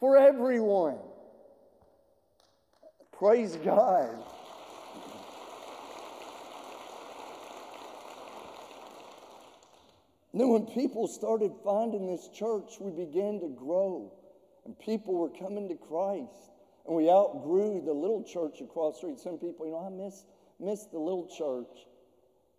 For 0.00 0.16
everyone. 0.16 0.98
Praise 3.18 3.56
God. 3.56 4.22
then, 10.34 10.50
when 10.50 10.66
people 10.66 11.08
started 11.08 11.50
finding 11.64 12.06
this 12.06 12.28
church, 12.28 12.74
we 12.78 12.90
began 12.90 13.40
to 13.40 13.48
grow, 13.48 14.12
and 14.66 14.78
people 14.78 15.14
were 15.14 15.30
coming 15.30 15.66
to 15.70 15.76
Christ. 15.76 16.50
And 16.86 16.94
we 16.94 17.10
outgrew 17.10 17.80
the 17.84 17.94
little 17.94 18.22
church 18.22 18.60
across 18.60 18.94
the 18.94 18.98
street. 18.98 19.18
Some 19.18 19.38
people, 19.38 19.64
you 19.64 19.72
know, 19.72 19.86
I 19.86 19.88
miss, 19.88 20.24
miss 20.60 20.84
the 20.84 20.98
little 20.98 21.26
church. 21.26 21.86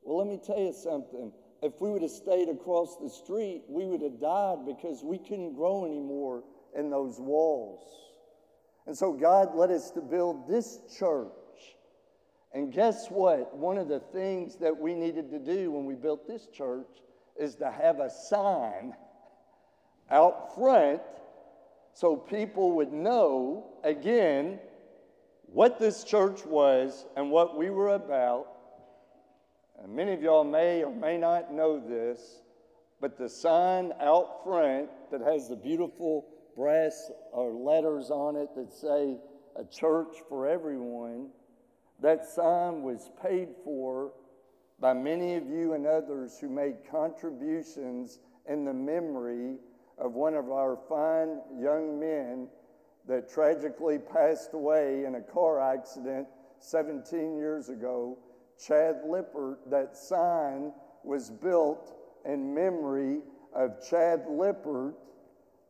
Well, 0.02 0.18
let 0.18 0.28
me 0.28 0.42
tell 0.44 0.58
you 0.58 0.74
something 0.74 1.32
if 1.62 1.80
we 1.80 1.92
would 1.92 2.02
have 2.02 2.12
stayed 2.12 2.50
across 2.50 2.98
the 2.98 3.10
street, 3.10 3.64
we 3.68 3.86
would 3.86 4.02
have 4.02 4.20
died 4.20 4.66
because 4.66 5.04
we 5.04 5.18
couldn't 5.18 5.54
grow 5.54 5.86
anymore 5.86 6.44
in 6.78 6.90
those 6.90 7.20
walls. 7.20 7.84
And 8.86 8.98
so 8.98 9.12
God 9.12 9.56
led 9.56 9.72
us 9.72 9.92
to 9.92 10.02
build 10.02 10.48
this 10.48 10.80
church. 10.98 11.32
And 12.54 12.72
guess 12.72 13.08
what? 13.10 13.56
One 13.56 13.78
of 13.78 13.90
the 13.90 14.00
things 14.00 14.56
that 14.58 14.78
we 14.78 14.94
needed 14.94 15.30
to 15.32 15.40
do 15.40 15.72
when 15.72 15.86
we 15.86 15.96
built 15.96 16.28
this 16.28 16.48
church 16.48 16.88
is 17.38 17.56
to 17.56 17.70
have 17.70 18.00
a 18.00 18.10
sign 18.10 18.94
out 20.10 20.56
front 20.56 21.02
so 21.94 22.16
people 22.16 22.72
would 22.78 22.94
know, 22.94 23.66
again, 23.84 24.60
what 25.48 25.80
this 25.80 26.04
church 26.04 26.46
was 26.46 27.06
and 27.18 27.30
what 27.30 27.58
we 27.58 27.70
were 27.70 27.96
about 27.96 28.48
and 29.82 29.96
many 29.96 30.14
of 30.14 30.22
y'all 30.22 30.44
may 30.44 30.84
or 30.84 30.94
may 30.94 31.18
not 31.18 31.54
know 31.54 31.80
this, 31.80 32.42
but 33.00 33.18
the 33.18 33.30
sign 33.30 33.94
out 34.02 34.44
front 34.44 34.90
that 35.12 35.22
has 35.22 35.48
the 35.48 35.56
beautiful 35.56 36.26
brass 36.58 37.12
or 37.32 37.54
letters 37.54 38.10
on 38.10 38.36
it 38.36 38.50
that 38.56 38.74
say 38.74 39.16
a 39.56 39.64
church 39.64 40.18
for 40.28 40.48
everyone, 40.48 41.30
that 42.02 42.26
sign 42.26 42.82
was 42.82 43.12
paid 43.22 43.50
for 43.64 44.12
by 44.80 44.94
many 44.94 45.36
of 45.36 45.48
you 45.48 45.74
and 45.74 45.86
others 45.86 46.38
who 46.40 46.50
made 46.50 46.76
contributions 46.90 48.20
in 48.50 48.66
the 48.66 48.74
memory 48.74 49.56
of 50.00 50.14
one 50.14 50.34
of 50.34 50.52
our 50.52 50.78
fine 50.90 51.40
young 51.60 52.00
men 52.00 52.48
that 53.08 53.32
tragically 53.32 54.00
passed 54.00 54.54
away 54.54 55.06
in 55.06 55.16
a 55.16 55.22
car 55.22 55.60
accident 55.62 56.28
17 56.60 57.38
years 57.38 57.70
ago. 57.70 58.18
Chad 58.68 59.02
Lippert, 59.08 59.60
that 59.70 59.96
sign 59.96 60.72
was 61.04 61.30
built 61.30 61.96
in 62.26 62.54
memory 62.54 63.20
of 63.54 63.78
Chad 63.88 64.26
Lippert, 64.28 64.96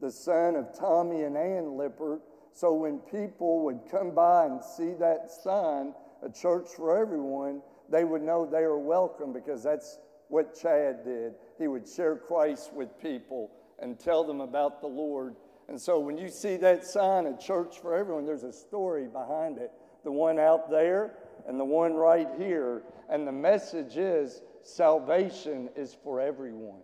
the 0.01 0.12
son 0.12 0.56
of 0.56 0.77
Tommy 0.77 1.24
and 1.24 1.38
Ann 1.38 1.77
Lippert. 1.77 2.22
So 2.54 2.74
when 2.74 3.00
people 3.00 3.63
would 3.66 3.82
come 3.89 4.12
by 4.12 4.46
and 4.46 4.63
see 4.63 4.94
that 5.00 5.30
sign, 5.30 5.94
a 6.24 6.30
church 6.30 6.70
for 6.75 6.98
everyone, 6.98 7.62
they 7.89 8.04
would 8.04 8.22
know 8.22 8.46
they 8.46 8.63
were 8.63 8.80
welcome 8.80 9.34
because 9.34 9.63
that's 9.63 10.00
what 10.30 10.60
Chad 10.60 11.04
did. 11.04 11.34
He 11.58 11.68
would 11.68 11.88
share 11.88 12.16
Christ 12.16 12.74
with 12.74 13.00
people 13.01 13.51
and 13.80 14.00
tell 14.00 14.24
them 14.24 14.42
about 14.42 14.82
the 14.82 14.88
Lord. 14.88 15.36
And 15.70 15.80
so 15.80 16.00
when 16.00 16.18
you 16.18 16.30
see 16.30 16.58
that 16.58 16.86
sign, 16.86 17.27
a 17.27 17.38
church 17.38 17.80
for 17.80 17.96
everyone, 17.96 18.25
there's 18.25 18.44
a 18.44 18.54
story 18.54 19.08
behind 19.08 19.58
it. 19.58 19.72
The 20.04 20.12
one 20.12 20.39
out 20.39 20.70
there 20.70 21.18
and 21.48 21.60
the 21.60 21.66
one 21.66 21.94
right 21.94 22.27
here. 22.38 22.84
And 23.10 23.27
the 23.27 23.32
message 23.32 23.98
is 23.98 24.42
salvation 24.63 25.70
is 25.75 25.96
for 26.04 26.20
everyone. 26.20 26.82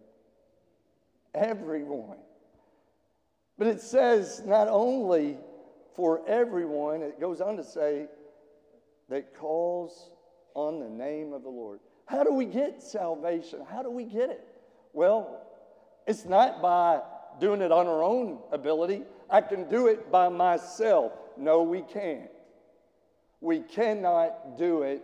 Everyone. 1.33 2.17
But 3.57 3.67
it 3.67 3.81
says 3.81 4.41
not 4.45 4.67
only 4.67 5.37
for 5.95 6.27
everyone, 6.27 7.01
it 7.01 7.19
goes 7.19 7.39
on 7.41 7.57
to 7.57 7.63
say 7.63 8.07
that 9.09 9.35
calls 9.37 10.09
on 10.55 10.79
the 10.79 10.89
name 10.89 11.33
of 11.33 11.43
the 11.43 11.49
Lord. 11.49 11.79
How 12.05 12.23
do 12.23 12.33
we 12.33 12.45
get 12.45 12.81
salvation? 12.81 13.59
How 13.69 13.83
do 13.83 13.89
we 13.89 14.05
get 14.05 14.29
it? 14.29 14.45
Well, 14.91 15.41
it's 16.07 16.25
not 16.25 16.61
by 16.61 17.01
doing 17.39 17.61
it 17.61 17.71
on 17.71 17.87
our 17.87 18.03
own 18.03 18.39
ability. 18.51 19.03
I 19.29 19.41
can 19.41 19.69
do 19.69 19.87
it 19.87 20.11
by 20.11 20.29
myself. 20.29 21.11
No, 21.37 21.63
we 21.63 21.81
can't. 21.81 22.29
We 23.41 23.59
cannot 23.59 24.57
do 24.57 24.83
it 24.83 25.03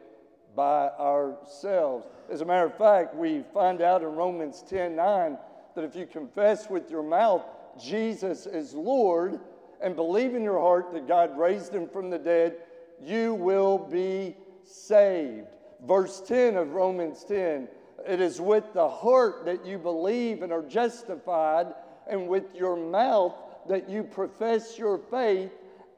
by 0.56 0.90
ourselves. 0.90 2.08
As 2.32 2.42
a 2.42 2.46
matter 2.46 2.66
of 2.66 2.78
fact, 2.78 3.16
we 3.16 3.44
find 3.54 3.82
out 3.82 4.02
in 4.02 4.10
Romans 4.10 4.64
10 4.70 4.96
9 4.96 5.38
that 5.76 5.84
if 5.84 5.96
you 5.96 6.06
confess 6.06 6.70
with 6.70 6.92
your 6.92 7.04
mouth 7.04 7.44
Jesus 7.78 8.46
is 8.46 8.74
Lord 8.74 9.40
and 9.82 9.96
believe 9.96 10.36
in 10.36 10.44
your 10.44 10.60
heart 10.60 10.94
that 10.94 11.08
God 11.08 11.38
raised 11.38 11.74
him 11.74 11.88
from 11.88 12.10
the 12.10 12.18
dead, 12.18 12.58
you 13.02 13.34
will 13.34 13.78
be 13.78 14.36
saved. 14.64 15.48
Verse 15.86 16.22
10 16.22 16.58
of 16.58 16.72
Romans 16.74 17.24
10 17.24 17.68
it 18.08 18.22
is 18.22 18.40
with 18.40 18.74
the 18.74 18.88
heart 18.88 19.46
that 19.46 19.66
you 19.66 19.78
believe 19.78 20.42
and 20.42 20.52
are 20.52 20.64
justified, 20.64 21.74
and 22.08 22.28
with 22.28 22.56
your 22.56 22.76
mouth 22.76 23.36
that 23.68 23.90
you 23.90 24.04
profess 24.04 24.78
your 24.78 24.98
faith 24.98 25.52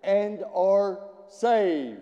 and 0.04 0.44
are 0.54 1.00
saved. 1.30 2.02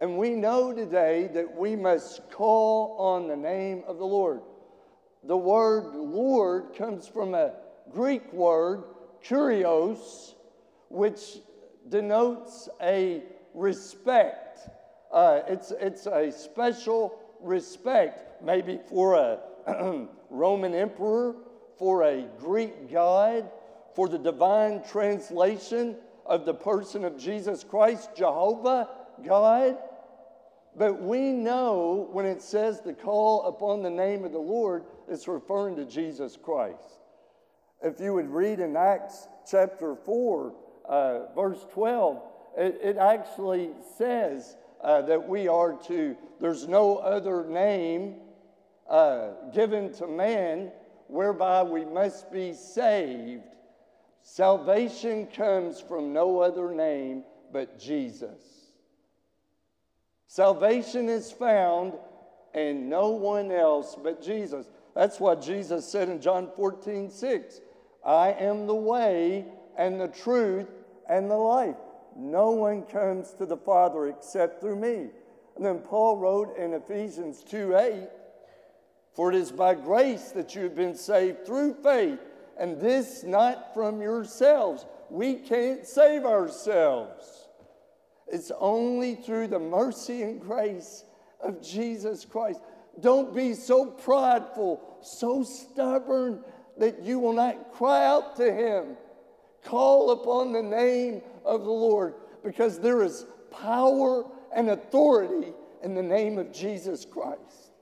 And 0.00 0.18
we 0.18 0.30
know 0.30 0.72
today 0.72 1.28
that 1.34 1.56
we 1.56 1.74
must 1.74 2.30
call 2.30 2.96
on 2.98 3.26
the 3.26 3.36
name 3.36 3.82
of 3.86 3.98
the 3.98 4.04
Lord. 4.04 4.42
The 5.24 5.36
word 5.36 5.94
Lord 5.94 6.74
comes 6.76 7.08
from 7.08 7.34
a 7.34 7.54
Greek 7.92 8.32
word, 8.32 8.84
kurios, 9.24 10.34
which 10.88 11.38
denotes 11.88 12.68
a 12.80 13.22
respect. 13.54 14.68
Uh, 15.12 15.40
it's, 15.48 15.72
it's 15.80 16.06
a 16.06 16.30
special 16.30 17.18
respect, 17.40 18.42
maybe 18.42 18.78
for 18.88 19.14
a 19.14 19.38
Roman 20.30 20.74
emperor, 20.74 21.36
for 21.78 22.04
a 22.04 22.26
Greek 22.38 22.90
god, 22.90 23.50
for 23.94 24.08
the 24.08 24.18
divine 24.18 24.82
translation 24.84 25.96
of 26.24 26.44
the 26.44 26.54
person 26.54 27.04
of 27.04 27.16
Jesus 27.18 27.64
Christ, 27.64 28.10
Jehovah 28.16 28.88
God. 29.24 29.78
But 30.76 31.00
we 31.00 31.32
know 31.32 32.08
when 32.12 32.26
it 32.26 32.42
says 32.42 32.80
to 32.82 32.92
call 32.92 33.44
upon 33.44 33.82
the 33.82 33.90
name 33.90 34.24
of 34.24 34.32
the 34.32 34.38
Lord, 34.38 34.84
it's 35.08 35.26
referring 35.26 35.76
to 35.76 35.86
Jesus 35.86 36.36
Christ. 36.36 36.98
If 37.82 38.00
you 38.00 38.14
would 38.14 38.30
read 38.30 38.60
in 38.60 38.76
Acts 38.76 39.28
chapter 39.48 39.94
4, 39.94 40.54
uh, 40.88 41.18
verse 41.34 41.64
12, 41.72 42.22
it, 42.56 42.80
it 42.82 42.96
actually 42.96 43.70
says 43.98 44.56
uh, 44.82 45.02
that 45.02 45.28
we 45.28 45.48
are 45.48 45.74
to, 45.86 46.16
there's 46.40 46.66
no 46.66 46.96
other 46.96 47.44
name 47.44 48.16
uh, 48.88 49.30
given 49.52 49.92
to 49.94 50.06
man 50.06 50.70
whereby 51.08 51.62
we 51.62 51.84
must 51.84 52.32
be 52.32 52.52
saved. 52.52 53.42
Salvation 54.22 55.26
comes 55.26 55.80
from 55.80 56.12
no 56.12 56.40
other 56.40 56.72
name 56.72 57.24
but 57.52 57.78
Jesus. 57.78 58.42
Salvation 60.26 61.08
is 61.08 61.30
found 61.30 61.94
in 62.54 62.88
no 62.88 63.10
one 63.10 63.52
else 63.52 63.96
but 64.02 64.22
Jesus. 64.22 64.66
That's 64.94 65.20
what 65.20 65.42
Jesus 65.42 65.86
said 65.86 66.08
in 66.08 66.20
John 66.20 66.48
14, 66.56 67.10
6. 67.10 67.60
I 68.06 68.30
am 68.30 68.68
the 68.68 68.74
way 68.74 69.44
and 69.76 70.00
the 70.00 70.08
truth 70.08 70.68
and 71.08 71.28
the 71.28 71.36
life. 71.36 71.74
No 72.16 72.52
one 72.52 72.82
comes 72.82 73.32
to 73.34 73.46
the 73.46 73.56
Father 73.56 74.06
except 74.06 74.60
through 74.60 74.76
me. 74.76 75.08
And 75.56 75.64
then 75.64 75.80
Paul 75.80 76.16
wrote 76.16 76.56
in 76.56 76.72
Ephesians 76.72 77.42
2 77.42 77.76
8, 77.76 78.08
For 79.14 79.30
it 79.32 79.36
is 79.36 79.50
by 79.50 79.74
grace 79.74 80.30
that 80.30 80.54
you 80.54 80.62
have 80.62 80.76
been 80.76 80.94
saved 80.94 81.44
through 81.44 81.74
faith, 81.82 82.20
and 82.58 82.80
this 82.80 83.24
not 83.24 83.74
from 83.74 84.00
yourselves. 84.00 84.86
We 85.10 85.34
can't 85.34 85.86
save 85.86 86.24
ourselves. 86.24 87.48
It's 88.28 88.52
only 88.58 89.16
through 89.16 89.48
the 89.48 89.58
mercy 89.58 90.22
and 90.22 90.40
grace 90.40 91.04
of 91.40 91.62
Jesus 91.62 92.24
Christ. 92.24 92.60
Don't 93.00 93.34
be 93.34 93.54
so 93.54 93.86
prideful, 93.86 94.98
so 95.02 95.42
stubborn 95.42 96.42
that 96.78 97.02
you 97.02 97.18
will 97.18 97.32
not 97.32 97.72
cry 97.72 98.06
out 98.06 98.36
to 98.36 98.52
Him. 98.52 98.96
Call 99.64 100.10
upon 100.10 100.52
the 100.52 100.62
name 100.62 101.22
of 101.44 101.64
the 101.64 101.70
Lord 101.70 102.14
because 102.44 102.78
there 102.78 103.02
is 103.02 103.26
power 103.50 104.24
and 104.54 104.70
authority 104.70 105.52
in 105.82 105.94
the 105.94 106.02
name 106.02 106.38
of 106.38 106.52
Jesus 106.52 107.04
Christ. 107.04 107.72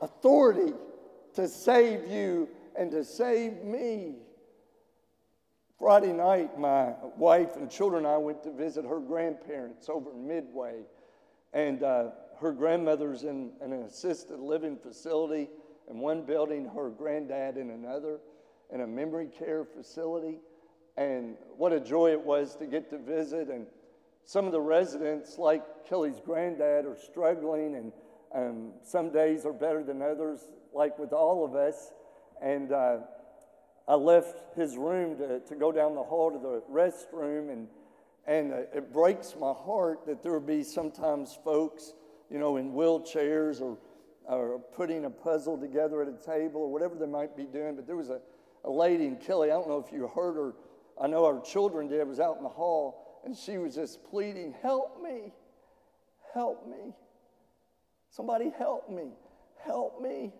Authority 0.00 0.72
to 1.34 1.48
save 1.48 2.10
you 2.10 2.48
and 2.78 2.90
to 2.90 3.04
save 3.04 3.62
me. 3.62 4.14
Friday 5.78 6.12
night, 6.12 6.58
my 6.58 6.94
wife 7.16 7.56
and 7.56 7.70
children 7.70 8.06
and 8.06 8.14
I 8.14 8.16
went 8.16 8.42
to 8.44 8.50
visit 8.50 8.84
her 8.84 8.98
grandparents 8.98 9.88
over 9.88 10.10
in 10.10 10.26
Midway. 10.26 10.82
And 11.52 11.82
uh, 11.82 12.10
her 12.40 12.52
grandmother's 12.52 13.24
in, 13.24 13.52
in 13.62 13.72
an 13.72 13.82
assisted 13.82 14.40
living 14.40 14.78
facility 14.78 15.48
in 15.90 15.98
one 15.98 16.22
building, 16.22 16.68
her 16.74 16.90
granddad 16.90 17.56
in 17.56 17.70
another, 17.70 18.18
in 18.72 18.80
a 18.80 18.86
memory 18.86 19.28
care 19.38 19.64
facility. 19.64 20.40
And 20.96 21.36
what 21.56 21.72
a 21.72 21.80
joy 21.80 22.12
it 22.12 22.20
was 22.20 22.56
to 22.56 22.66
get 22.66 22.90
to 22.90 22.98
visit. 22.98 23.48
And 23.48 23.66
some 24.24 24.46
of 24.46 24.52
the 24.52 24.60
residents, 24.60 25.38
like 25.38 25.62
Kelly's 25.88 26.20
granddad, 26.24 26.84
are 26.86 26.96
struggling, 26.96 27.76
and 27.76 27.92
um, 28.34 28.72
some 28.82 29.10
days 29.10 29.44
are 29.44 29.52
better 29.52 29.84
than 29.84 30.02
others, 30.02 30.40
like 30.74 30.98
with 30.98 31.12
all 31.12 31.44
of 31.44 31.54
us. 31.54 31.92
And 32.42 32.72
uh, 32.72 32.98
I 33.86 33.94
left 33.94 34.56
his 34.56 34.76
room 34.76 35.16
to, 35.18 35.40
to 35.40 35.54
go 35.54 35.70
down 35.70 35.94
the 35.94 36.02
hall 36.02 36.32
to 36.32 36.38
the 36.38 36.62
restroom, 36.70 37.52
and, 37.52 37.68
and 38.26 38.52
uh, 38.52 38.56
it 38.74 38.92
breaks 38.92 39.34
my 39.38 39.52
heart 39.52 40.06
that 40.06 40.22
there 40.22 40.32
will 40.32 40.40
be 40.40 40.64
sometimes 40.64 41.38
folks, 41.44 41.92
you 42.28 42.38
know, 42.38 42.56
in 42.56 42.72
wheelchairs 42.72 43.60
or, 43.60 43.78
or 44.28 44.58
putting 44.74 45.04
a 45.04 45.10
puzzle 45.10 45.58
together 45.58 46.02
at 46.02 46.08
a 46.08 46.26
table 46.26 46.62
or 46.62 46.72
whatever 46.72 46.94
they 46.94 47.06
might 47.06 47.36
be 47.36 47.44
doing. 47.44 47.76
But 47.76 47.86
there 47.86 47.96
was 47.96 48.10
a, 48.10 48.20
a 48.64 48.70
lady 48.70 49.06
in 49.06 49.16
Kelly, 49.16 49.50
I 49.50 49.54
don't 49.54 49.68
know 49.68 49.84
if 49.86 49.92
you 49.92 50.08
heard 50.08 50.34
her, 50.34 50.54
I 51.00 51.06
know 51.06 51.24
our 51.24 51.40
children 51.40 51.88
did, 51.88 52.06
was 52.06 52.20
out 52.20 52.36
in 52.36 52.42
the 52.42 52.48
hall, 52.48 53.20
and 53.24 53.36
she 53.36 53.58
was 53.58 53.74
just 53.74 54.04
pleading, 54.04 54.54
Help 54.62 55.02
me, 55.02 55.32
help 56.34 56.66
me. 56.66 56.94
Somebody 58.10 58.52
help 58.56 58.88
me, 58.90 59.10
help 59.64 60.00
me. 60.00 60.32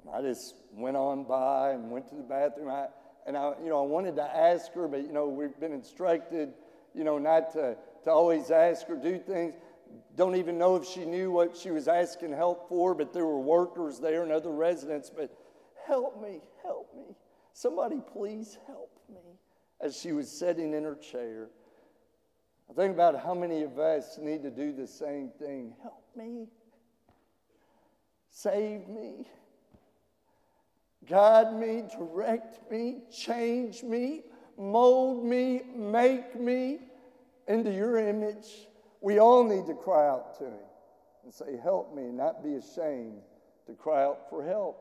And 0.00 0.14
I 0.14 0.22
just 0.22 0.54
went 0.72 0.96
on 0.96 1.24
by 1.24 1.72
and 1.72 1.90
went 1.90 2.08
to 2.08 2.14
the 2.14 2.22
bathroom. 2.22 2.70
I, 2.70 2.86
and 3.26 3.36
I, 3.36 3.52
you 3.62 3.68
know, 3.68 3.82
I 3.82 3.86
wanted 3.86 4.16
to 4.16 4.22
ask 4.22 4.72
her, 4.72 4.88
but 4.88 5.02
you 5.02 5.12
know, 5.12 5.28
we've 5.28 5.58
been 5.60 5.72
instructed, 5.72 6.54
you 6.94 7.04
know, 7.04 7.18
not 7.18 7.52
to, 7.52 7.76
to 8.04 8.10
always 8.10 8.50
ask 8.50 8.88
or 8.88 8.96
do 8.96 9.18
things. 9.18 9.54
Don't 10.16 10.36
even 10.36 10.58
know 10.58 10.76
if 10.76 10.84
she 10.86 11.04
knew 11.04 11.30
what 11.30 11.56
she 11.56 11.70
was 11.70 11.88
asking 11.88 12.32
help 12.32 12.68
for, 12.68 12.94
but 12.94 13.12
there 13.12 13.24
were 13.24 13.40
workers 13.40 13.98
there 14.00 14.22
and 14.22 14.32
other 14.32 14.50
residents. 14.50 15.10
But 15.14 15.32
help 15.86 16.20
me, 16.22 16.40
help 16.62 16.94
me. 16.94 17.14
Somebody 17.52 18.00
please 18.12 18.58
help 18.66 18.90
me. 19.08 19.38
As 19.80 19.96
she 19.96 20.12
was 20.12 20.30
sitting 20.30 20.74
in 20.74 20.84
her 20.84 20.96
chair. 20.96 21.48
I 22.68 22.72
think 22.74 22.94
about 22.94 23.20
how 23.20 23.34
many 23.34 23.62
of 23.62 23.78
us 23.78 24.18
need 24.20 24.42
to 24.42 24.50
do 24.50 24.72
the 24.72 24.86
same 24.86 25.30
thing. 25.38 25.74
Help 25.82 26.04
me. 26.14 26.46
Save 28.30 28.88
me. 28.88 29.26
Guide 31.08 31.54
me, 31.58 31.82
direct 31.98 32.70
me, 32.70 32.98
change 33.10 33.82
me, 33.82 34.22
mold 34.58 35.24
me, 35.24 35.62
make 35.74 36.38
me 36.38 36.78
into 37.48 37.72
your 37.72 37.96
image. 37.98 38.68
We 39.00 39.18
all 39.18 39.44
need 39.44 39.66
to 39.66 39.74
cry 39.74 40.08
out 40.08 40.38
to 40.38 40.44
Him 40.44 40.64
and 41.24 41.32
say, 41.32 41.58
Help 41.62 41.94
me, 41.94 42.04
not 42.04 42.42
be 42.42 42.54
ashamed 42.54 43.22
to 43.66 43.72
cry 43.74 44.02
out 44.04 44.28
for 44.28 44.44
help 44.44 44.78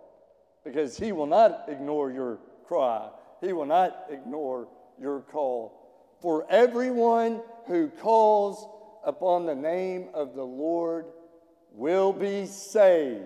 because 0.64 0.98
He 0.98 1.12
will 1.12 1.26
not 1.26 1.66
ignore 1.68 2.12
your 2.12 2.40
cry, 2.66 3.10
He 3.42 3.54
will 3.54 3.66
not 3.66 4.06
ignore 4.10 4.68
your 5.00 5.22
call. 5.22 5.76
For 6.22 6.46
everyone 6.50 7.42
who 7.68 7.88
calls 7.88 8.68
upon 9.06 9.46
the 9.46 9.56
name 9.56 10.10
of 10.14 10.36
the 10.36 10.44
Lord 10.44 11.06
will 11.72 12.12
be 12.12 12.46
saved. 12.46 13.24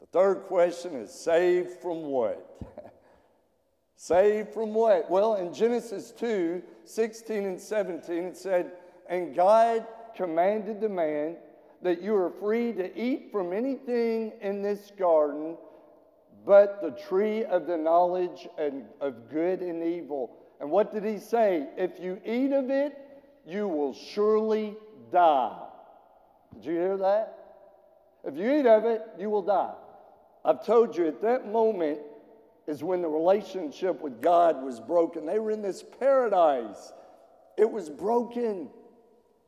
The 0.00 0.06
Third 0.06 0.42
question 0.48 0.94
is 0.94 1.12
saved 1.12 1.80
from 1.80 2.02
what? 2.02 2.44
saved 3.96 4.52
from 4.52 4.74
what? 4.74 5.08
Well, 5.08 5.36
in 5.36 5.54
Genesis 5.54 6.10
2 6.12 6.62
16 6.84 7.44
and 7.44 7.60
17, 7.60 8.24
it 8.24 8.36
said, 8.36 8.72
And 9.10 9.34
God 9.34 9.86
commanded 10.16 10.80
the 10.80 10.88
man 10.88 11.36
that 11.82 12.00
you 12.00 12.14
are 12.14 12.30
free 12.40 12.72
to 12.72 12.98
eat 12.98 13.30
from 13.30 13.52
anything 13.52 14.32
in 14.40 14.62
this 14.62 14.92
garden 14.98 15.56
but 16.46 16.80
the 16.80 16.90
tree 17.08 17.44
of 17.44 17.66
the 17.66 17.76
knowledge 17.76 18.48
of 19.00 19.30
good 19.30 19.60
and 19.60 19.82
evil. 19.82 20.36
And 20.60 20.70
what 20.70 20.92
did 20.92 21.04
he 21.04 21.18
say? 21.18 21.68
If 21.76 22.00
you 22.00 22.20
eat 22.24 22.52
of 22.52 22.70
it, 22.70 22.96
you 23.46 23.68
will 23.68 23.92
surely 23.92 24.74
die. 25.12 25.58
Did 26.54 26.64
you 26.64 26.72
hear 26.72 26.96
that? 26.96 27.36
If 28.24 28.36
you 28.36 28.58
eat 28.58 28.66
of 28.66 28.84
it, 28.84 29.02
you 29.18 29.28
will 29.28 29.42
die. 29.42 29.74
I've 30.44 30.64
told 30.64 30.96
you 30.96 31.06
at 31.08 31.20
that 31.22 31.50
moment 31.50 32.00
is 32.66 32.82
when 32.82 33.02
the 33.02 33.08
relationship 33.08 34.00
with 34.00 34.22
God 34.22 34.62
was 34.62 34.80
broken. 34.80 35.26
They 35.26 35.38
were 35.38 35.50
in 35.50 35.62
this 35.62 35.84
paradise, 35.98 36.92
it 37.56 37.70
was 37.70 37.90
broken. 37.90 38.70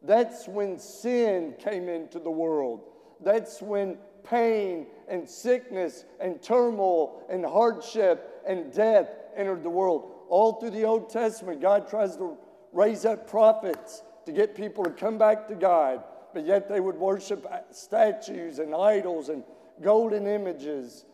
That's 0.04 0.48
when 0.48 0.78
sin 0.78 1.54
came 1.58 1.88
into 1.88 2.18
the 2.18 2.30
world. 2.30 2.80
That's 3.20 3.62
when 3.62 3.98
pain 4.24 4.86
and 5.08 5.28
sickness 5.28 6.04
and 6.20 6.42
turmoil 6.42 7.22
and 7.30 7.44
hardship 7.44 8.42
and 8.46 8.72
death 8.72 9.08
entered 9.36 9.62
the 9.62 9.70
world. 9.70 10.10
All 10.28 10.54
through 10.54 10.70
the 10.70 10.84
Old 10.84 11.10
Testament, 11.10 11.60
God 11.60 11.88
tries 11.88 12.16
to 12.16 12.36
raise 12.72 13.04
up 13.04 13.28
prophets 13.28 14.02
to 14.26 14.32
get 14.32 14.54
people 14.54 14.84
to 14.84 14.90
come 14.90 15.18
back 15.18 15.46
to 15.48 15.54
God, 15.54 16.02
but 16.32 16.46
yet 16.46 16.68
they 16.68 16.80
would 16.80 16.96
worship 16.96 17.46
statues 17.70 18.58
and 18.58 18.74
idols 18.74 19.28
and 19.28 19.44
golden 19.80 20.26
images. 20.26 21.04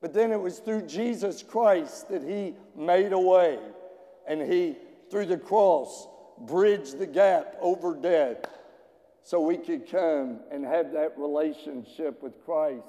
But 0.00 0.12
then 0.12 0.30
it 0.32 0.40
was 0.40 0.58
through 0.58 0.82
Jesus 0.82 1.42
Christ 1.42 2.08
that 2.08 2.22
He 2.22 2.54
made 2.76 3.12
a 3.12 3.18
way. 3.18 3.58
And 4.28 4.40
He, 4.40 4.76
through 5.10 5.26
the 5.26 5.38
cross, 5.38 6.06
bridged 6.38 6.98
the 6.98 7.06
gap 7.06 7.56
over 7.60 7.94
death 7.94 8.38
so 9.22 9.40
we 9.40 9.56
could 9.56 9.90
come 9.90 10.40
and 10.50 10.64
have 10.64 10.92
that 10.92 11.18
relationship 11.18 12.22
with 12.22 12.44
Christ. 12.44 12.84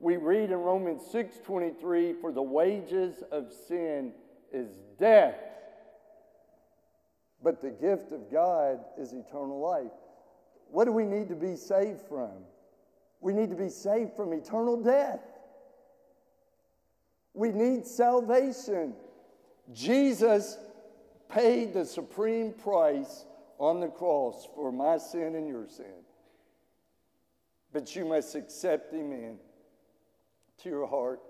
We 0.00 0.16
read 0.16 0.50
in 0.50 0.58
Romans 0.58 1.02
6:23 1.10 2.20
for 2.20 2.32
the 2.32 2.42
wages 2.42 3.22
of 3.30 3.52
sin 3.52 4.12
is 4.52 4.68
death 4.98 5.36
but 7.44 7.60
the 7.60 7.70
gift 7.70 8.10
of 8.10 8.32
God 8.32 8.80
is 8.98 9.12
eternal 9.12 9.60
life. 9.60 9.92
What 10.70 10.86
do 10.86 10.92
we 10.92 11.04
need 11.04 11.28
to 11.28 11.36
be 11.36 11.56
saved 11.56 12.00
from? 12.08 12.32
We 13.20 13.34
need 13.34 13.50
to 13.50 13.56
be 13.56 13.68
saved 13.68 14.16
from 14.16 14.32
eternal 14.32 14.82
death. 14.82 15.20
We 17.34 17.50
need 17.52 17.86
salvation. 17.86 18.94
Jesus 19.72 20.56
paid 21.34 21.74
the 21.74 21.84
supreme 21.84 22.52
price 22.52 23.26
on 23.58 23.80
the 23.80 23.88
cross 23.88 24.46
for 24.54 24.70
my 24.70 24.96
sin 24.96 25.34
and 25.34 25.48
your 25.48 25.66
sin. 25.66 26.04
But 27.72 27.96
you 27.96 28.04
must 28.04 28.36
accept 28.36 28.92
him 28.92 29.10
in 29.10 29.38
to 30.62 30.68
your 30.68 30.86
heart. 30.86 31.20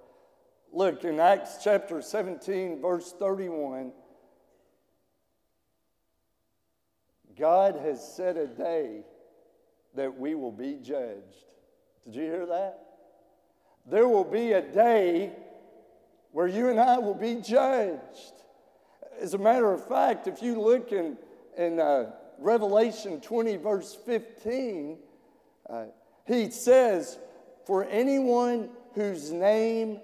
Look, 0.72 1.04
in 1.04 1.18
Acts 1.18 1.58
chapter 1.64 2.02
17, 2.02 2.82
verse 2.82 3.14
31, 3.18 3.92
God 7.38 7.76
has 7.76 8.14
set 8.14 8.36
a 8.36 8.46
day 8.46 9.04
that 9.94 10.18
we 10.18 10.34
will 10.34 10.52
be 10.52 10.74
judged. 10.82 11.46
Did 12.04 12.14
you 12.16 12.22
hear 12.22 12.46
that? 12.46 12.80
There 13.86 14.06
will 14.08 14.24
be 14.24 14.52
a 14.52 14.60
day 14.60 15.32
where 16.32 16.46
you 16.46 16.68
and 16.68 16.78
I 16.78 16.98
will 16.98 17.14
be 17.14 17.36
judged. 17.36 18.43
As 19.20 19.34
a 19.34 19.38
matter 19.38 19.72
of 19.72 19.86
fact, 19.86 20.26
if 20.26 20.42
you 20.42 20.60
look 20.60 20.92
in, 20.92 21.16
in 21.56 21.80
uh, 21.80 22.10
Revelation 22.38 23.20
20, 23.20 23.56
verse 23.56 23.96
15, 24.06 24.98
uh, 25.68 25.84
he 26.26 26.50
says, 26.50 27.18
For 27.66 27.84
anyone 27.84 28.70
whose 28.94 29.30
name 29.30 30.00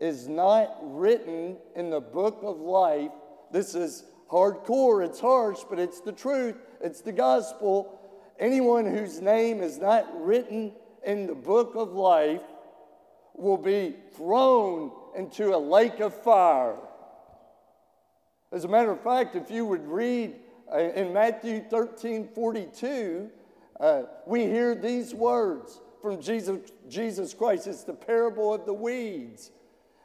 is 0.00 0.28
not 0.28 0.76
written 0.82 1.56
in 1.76 1.90
the 1.90 2.00
book 2.00 2.40
of 2.42 2.60
life, 2.60 3.10
this 3.52 3.74
is 3.74 4.04
hardcore, 4.30 5.04
it's 5.04 5.20
harsh, 5.20 5.60
but 5.68 5.78
it's 5.78 6.00
the 6.00 6.12
truth, 6.12 6.56
it's 6.80 7.00
the 7.00 7.12
gospel. 7.12 8.00
Anyone 8.38 8.86
whose 8.86 9.20
name 9.20 9.62
is 9.62 9.78
not 9.78 10.06
written 10.20 10.72
in 11.04 11.26
the 11.26 11.34
book 11.34 11.72
of 11.74 11.92
life 11.92 12.42
will 13.34 13.56
be 13.56 13.94
thrown 14.16 14.92
into 15.16 15.54
a 15.54 15.58
lake 15.58 16.00
of 16.00 16.14
fire. 16.22 16.76
As 18.50 18.64
a 18.64 18.68
matter 18.68 18.90
of 18.90 19.02
fact, 19.02 19.36
if 19.36 19.50
you 19.50 19.66
would 19.66 19.86
read 19.86 20.34
uh, 20.72 20.78
in 20.78 21.12
Matthew 21.12 21.62
13 21.68 22.28
42, 22.34 23.30
uh, 23.78 24.02
we 24.26 24.44
hear 24.44 24.74
these 24.74 25.14
words 25.14 25.80
from 26.00 26.20
Jesus, 26.20 26.58
Jesus 26.88 27.34
Christ. 27.34 27.66
It's 27.66 27.84
the 27.84 27.92
parable 27.92 28.54
of 28.54 28.64
the 28.64 28.72
weeds. 28.72 29.50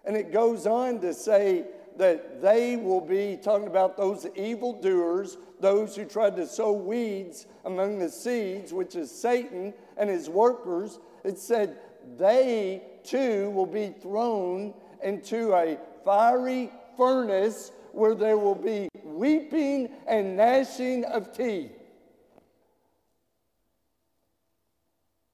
And 0.03 0.17
it 0.17 0.34
goes 0.34 0.67
on 0.67 0.99
to 0.99 1.13
say 1.13 1.65
that 1.95 2.41
they 2.41 2.75
will 2.75 2.99
be 2.99 3.39
talking 3.41 3.67
about 3.67 3.95
those 3.95 4.27
evildoers, 4.36 5.38
those 5.62 5.95
who 5.95 6.03
tried 6.03 6.36
to 6.36 6.45
sow 6.45 6.73
weeds 6.73 7.45
among 7.63 7.99
the 7.99 8.10
seeds, 8.10 8.73
which 8.73 8.95
is 8.95 9.10
Satan 9.10 9.73
and 9.95 10.10
his 10.10 10.29
workers. 10.29 10.99
It 11.23 11.38
said 11.38 11.77
they 12.17 12.84
too 13.03 13.51
will 13.51 13.65
be 13.65 13.93
thrown 14.01 14.73
into 15.01 15.53
a 15.53 15.77
fiery 16.03 16.71
furnace 16.97 17.71
where 17.93 18.15
there 18.15 18.38
will 18.38 18.56
be 18.56 18.89
weeping 19.03 19.89
and 20.08 20.36
gnashing 20.36 21.06
of 21.06 21.32
teeth. 21.32 21.71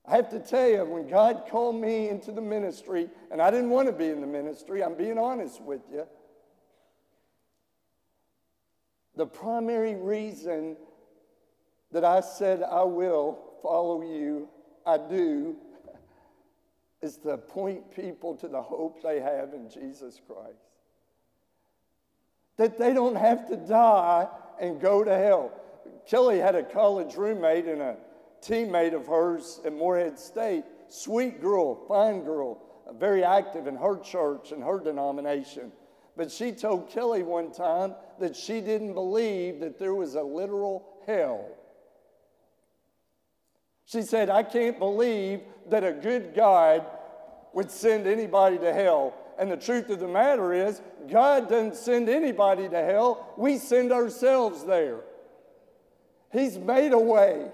I 0.05 0.15
have 0.15 0.29
to 0.29 0.39
tell 0.39 0.67
you, 0.67 0.83
when 0.85 1.07
God 1.07 1.43
called 1.49 1.79
me 1.79 2.09
into 2.09 2.31
the 2.31 2.41
ministry, 2.41 3.09
and 3.31 3.41
I 3.41 3.51
didn't 3.51 3.69
want 3.69 3.87
to 3.87 3.93
be 3.93 4.07
in 4.07 4.21
the 4.21 4.27
ministry, 4.27 4.83
I'm 4.83 4.95
being 4.95 5.17
honest 5.17 5.61
with 5.61 5.81
you. 5.91 6.05
The 9.15 9.27
primary 9.27 9.95
reason 9.95 10.75
that 11.91 12.03
I 12.03 12.21
said 12.21 12.63
I 12.63 12.83
will 12.83 13.39
follow 13.61 14.01
you, 14.01 14.49
I 14.85 14.97
do, 14.97 15.55
is 17.01 17.17
to 17.17 17.37
point 17.37 17.95
people 17.95 18.35
to 18.37 18.47
the 18.47 18.61
hope 18.61 19.01
they 19.01 19.19
have 19.19 19.53
in 19.53 19.69
Jesus 19.69 20.19
Christ. 20.25 20.68
That 22.59 22.77
they 22.77 22.93
don't 22.93 23.15
have 23.15 23.47
to 23.47 23.55
die 23.55 24.27
and 24.59 24.81
go 24.81 25.01
to 25.05 25.17
hell. 25.17 25.53
Kelly 26.05 26.39
had 26.39 26.55
a 26.55 26.63
college 26.63 27.15
roommate 27.15 27.65
and 27.65 27.81
a 27.81 27.95
teammate 28.41 28.93
of 28.93 29.07
hers 29.07 29.61
at 29.63 29.71
Morehead 29.71 30.19
State, 30.19 30.65
sweet 30.89 31.39
girl, 31.39 31.85
fine 31.87 32.25
girl, 32.25 32.61
very 32.99 33.23
active 33.23 33.65
in 33.65 33.77
her 33.77 33.97
church 33.97 34.51
and 34.51 34.61
her 34.61 34.77
denomination. 34.77 35.71
But 36.17 36.33
she 36.33 36.51
told 36.51 36.89
Kelly 36.89 37.23
one 37.23 37.53
time 37.53 37.95
that 38.19 38.35
she 38.35 38.59
didn't 38.59 38.93
believe 38.93 39.61
that 39.61 39.79
there 39.79 39.95
was 39.95 40.15
a 40.15 40.21
literal 40.21 40.85
hell. 41.07 41.47
She 43.85 44.01
said, 44.01 44.29
I 44.29 44.43
can't 44.43 44.77
believe 44.79 45.43
that 45.69 45.85
a 45.85 45.93
good 45.93 46.35
God 46.35 46.85
would 47.53 47.71
send 47.71 48.05
anybody 48.05 48.57
to 48.57 48.73
hell. 48.73 49.13
And 49.39 49.49
the 49.49 49.58
truth 49.58 49.89
of 49.89 49.99
the 49.99 50.08
matter 50.08 50.52
is, 50.52 50.82
God 51.10 51.47
doesn't 51.47 51.75
send 51.75 52.10
anybody 52.10 52.67
to 52.67 52.84
hell, 52.84 53.34
we 53.38 53.58
send 53.58 53.93
ourselves 53.93 54.65
there. 54.65 54.99
He's 56.32 56.60
made 56.60 56.91
a 56.91 56.99
way 56.99 57.49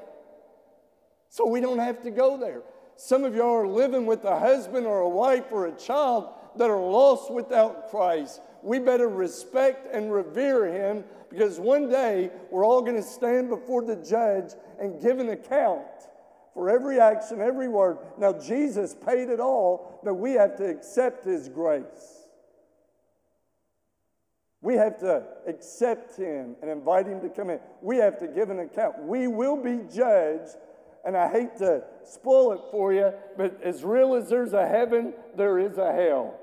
so 1.30 1.45
we 1.45 1.62
don't 1.62 1.80
have 1.80 2.02
to 2.04 2.12
go 2.12 2.38
there. 2.38 2.63
Some 2.98 3.24
of 3.24 3.36
y'all 3.36 3.54
are 3.54 3.67
living 3.67 4.06
with 4.06 4.24
a 4.24 4.39
husband 4.39 4.88
or 4.88 5.02
a 5.02 5.10
wife 5.10 5.45
or 5.52 5.67
a 5.67 5.71
child 5.74 6.30
that 6.56 6.69
are 6.69 6.80
lost 6.80 7.32
without 7.32 7.89
Christ. 7.89 8.41
We 8.63 8.80
better 8.80 9.08
respect 9.08 9.93
and 9.93 10.12
revere 10.12 10.65
him 10.65 11.04
because 11.30 11.60
one 11.60 11.89
day 11.89 12.32
we're 12.50 12.65
all 12.65 12.82
going 12.82 12.95
to 12.95 13.04
stand 13.04 13.50
before 13.50 13.84
the 13.84 13.98
judge 13.98 14.54
and 14.80 15.02
give 15.02 15.19
an 15.19 15.30
account 15.30 15.84
for 16.55 16.71
every 16.71 16.99
action, 16.99 17.39
every 17.39 17.67
word. 17.67 17.99
Now, 18.17 18.33
Jesus 18.33 18.95
paid 19.05 19.29
it 19.29 19.39
all, 19.39 19.99
but 20.03 20.15
we 20.15 20.31
have 20.31 20.57
to 20.57 20.65
accept 20.65 21.23
his 21.23 21.47
grace. 21.49 22.23
We 24.61 24.73
have 24.75 24.97
to 25.01 25.23
accept 25.45 26.17
him 26.17 26.55
and 26.63 26.71
invite 26.71 27.05
him 27.05 27.21
to 27.21 27.29
come 27.29 27.51
in. 27.51 27.59
We 27.83 27.97
have 27.97 28.17
to 28.17 28.27
give 28.27 28.49
an 28.49 28.57
account. 28.57 29.03
We 29.03 29.27
will 29.27 29.57
be 29.57 29.81
judged 29.93 30.55
and 31.05 31.15
I 31.15 31.31
hate 31.31 31.55
to 31.57 31.83
spoil 32.03 32.53
it 32.53 32.61
for 32.71 32.91
you, 32.91 33.13
but 33.37 33.61
as 33.63 33.83
real 33.83 34.15
as 34.15 34.27
there's 34.27 34.53
a 34.53 34.67
heaven, 34.67 35.13
there 35.37 35.59
is 35.59 35.77
a 35.77 35.93
hell. 35.93 36.39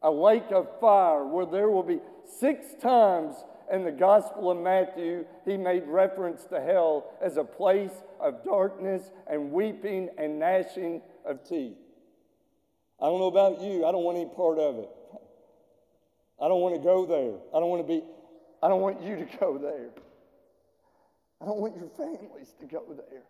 A 0.00 0.10
lake 0.10 0.50
of 0.50 0.80
fire 0.80 1.26
where 1.26 1.44
there 1.44 1.68
will 1.68 1.82
be 1.82 2.00
six 2.38 2.64
times 2.80 3.34
in 3.72 3.84
the 3.84 3.92
Gospel 3.92 4.50
of 4.50 4.58
Matthew, 4.58 5.24
he 5.44 5.56
made 5.56 5.84
reference 5.86 6.44
to 6.44 6.60
hell 6.60 7.12
as 7.20 7.36
a 7.36 7.44
place 7.44 7.92
of 8.20 8.44
darkness 8.44 9.10
and 9.30 9.52
weeping 9.52 10.08
and 10.18 10.38
gnashing 10.38 11.02
of 11.24 11.46
teeth. 11.46 11.76
I 13.00 13.06
don't 13.06 13.20
know 13.20 13.26
about 13.26 13.60
you, 13.60 13.86
I 13.86 13.92
don't 13.92 14.04
want 14.04 14.18
any 14.18 14.30
part 14.34 14.58
of 14.58 14.78
it. 14.78 14.88
I 16.40 16.48
don't 16.48 16.60
want 16.60 16.76
to 16.76 16.80
go 16.80 17.04
there. 17.04 17.34
I 17.54 17.60
don't 17.60 17.68
want 17.68 17.86
to 17.86 17.88
be, 17.88 18.02
I 18.62 18.68
don't 18.68 18.80
want 18.80 19.02
you 19.02 19.16
to 19.16 19.24
go 19.40 19.58
there. 19.58 19.90
I 21.40 21.44
don't 21.44 21.58
want 21.58 21.76
your 21.76 21.88
families 21.88 22.54
to 22.60 22.66
go 22.66 22.84
there. 22.88 23.22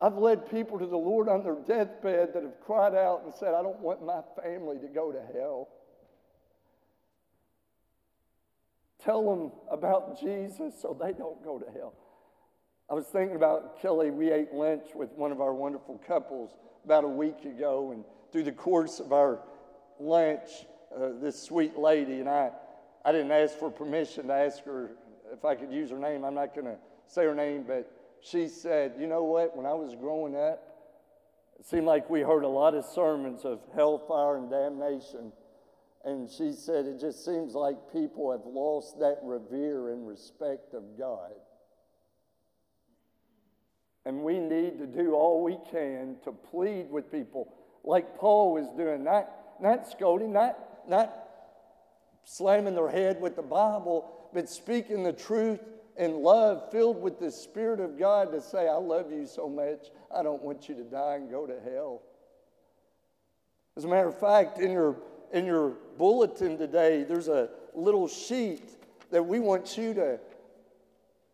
I've 0.00 0.16
led 0.16 0.50
people 0.50 0.78
to 0.78 0.86
the 0.86 0.96
Lord 0.96 1.28
on 1.28 1.42
their 1.42 1.56
deathbed 1.66 2.34
that 2.34 2.42
have 2.42 2.60
cried 2.60 2.94
out 2.94 3.22
and 3.24 3.32
said, 3.34 3.54
I 3.54 3.62
don't 3.62 3.80
want 3.80 4.04
my 4.04 4.20
family 4.42 4.78
to 4.78 4.88
go 4.88 5.12
to 5.12 5.20
hell. 5.32 5.68
Tell 9.04 9.22
them 9.22 9.52
about 9.70 10.18
Jesus 10.18 10.74
so 10.80 10.96
they 10.98 11.12
don't 11.12 11.42
go 11.44 11.58
to 11.58 11.70
hell. 11.72 11.92
I 12.90 12.94
was 12.94 13.06
thinking 13.06 13.36
about 13.36 13.80
Kelly. 13.80 14.10
We 14.10 14.30
ate 14.30 14.52
lunch 14.52 14.86
with 14.94 15.10
one 15.12 15.30
of 15.30 15.40
our 15.40 15.52
wonderful 15.52 16.00
couples 16.06 16.54
about 16.84 17.04
a 17.04 17.08
week 17.08 17.44
ago, 17.44 17.92
and 17.92 18.04
through 18.32 18.44
the 18.44 18.52
course 18.52 19.00
of 19.00 19.12
our 19.12 19.40
lunch, 20.00 20.48
uh, 20.94 21.10
this 21.20 21.42
sweet 21.42 21.78
lady 21.78 22.20
and 22.20 22.28
I, 22.28 22.50
I 23.04 23.12
didn't 23.12 23.32
ask 23.32 23.58
for 23.58 23.70
permission 23.70 24.28
to 24.28 24.32
ask 24.32 24.64
her 24.64 24.92
if 25.32 25.44
I 25.44 25.54
could 25.54 25.72
use 25.72 25.90
her 25.90 25.98
name. 25.98 26.24
I'm 26.24 26.34
not 26.34 26.54
going 26.54 26.66
to 26.66 26.76
say 27.06 27.24
her 27.24 27.34
name, 27.34 27.64
but 27.66 27.90
she 28.20 28.48
said, 28.48 28.94
You 28.98 29.06
know 29.06 29.24
what? 29.24 29.56
When 29.56 29.66
I 29.66 29.74
was 29.74 29.94
growing 29.94 30.34
up, 30.34 30.62
it 31.58 31.66
seemed 31.66 31.86
like 31.86 32.08
we 32.08 32.20
heard 32.20 32.44
a 32.44 32.48
lot 32.48 32.74
of 32.74 32.84
sermons 32.84 33.44
of 33.44 33.60
hellfire 33.74 34.36
and 34.36 34.50
damnation. 34.50 35.32
And 36.04 36.28
she 36.28 36.52
said, 36.52 36.86
It 36.86 37.00
just 37.00 37.24
seems 37.24 37.54
like 37.54 37.92
people 37.92 38.30
have 38.30 38.44
lost 38.44 38.98
that 39.00 39.18
revere 39.22 39.90
and 39.90 40.06
respect 40.06 40.74
of 40.74 40.98
God. 40.98 41.32
And 44.04 44.22
we 44.22 44.38
need 44.38 44.78
to 44.78 44.86
do 44.86 45.14
all 45.14 45.42
we 45.42 45.56
can 45.70 46.16
to 46.24 46.32
plead 46.32 46.90
with 46.90 47.10
people, 47.10 47.54
like 47.84 48.18
Paul 48.18 48.52
was 48.52 48.68
doing, 48.76 49.02
not, 49.02 49.30
not 49.60 49.90
scolding, 49.90 50.32
not, 50.32 50.58
not 50.86 51.24
slamming 52.24 52.74
their 52.74 52.90
head 52.90 53.20
with 53.20 53.34
the 53.34 53.42
Bible, 53.42 54.10
but 54.34 54.48
speaking 54.50 55.02
the 55.02 55.12
truth 55.12 55.60
in 55.96 56.22
love, 56.22 56.70
filled 56.70 57.00
with 57.00 57.18
the 57.18 57.30
Spirit 57.30 57.80
of 57.80 57.98
God 57.98 58.32
to 58.32 58.42
say, 58.42 58.68
I 58.68 58.74
love 58.74 59.10
you 59.10 59.26
so 59.26 59.48
much, 59.48 59.90
I 60.14 60.22
don't 60.22 60.42
want 60.42 60.68
you 60.68 60.74
to 60.74 60.84
die 60.84 61.14
and 61.14 61.30
go 61.30 61.46
to 61.46 61.58
hell. 61.64 62.02
As 63.76 63.84
a 63.84 63.88
matter 63.88 64.08
of 64.08 64.18
fact, 64.18 64.58
in 64.58 64.70
your, 64.70 64.96
in 65.34 65.44
your 65.44 65.70
bulletin 65.98 66.56
today, 66.56 67.02
there's 67.02 67.26
a 67.26 67.50
little 67.74 68.06
sheet 68.06 68.70
that 69.10 69.22
we 69.22 69.40
want 69.40 69.76
you 69.76 69.92
to, 69.92 70.18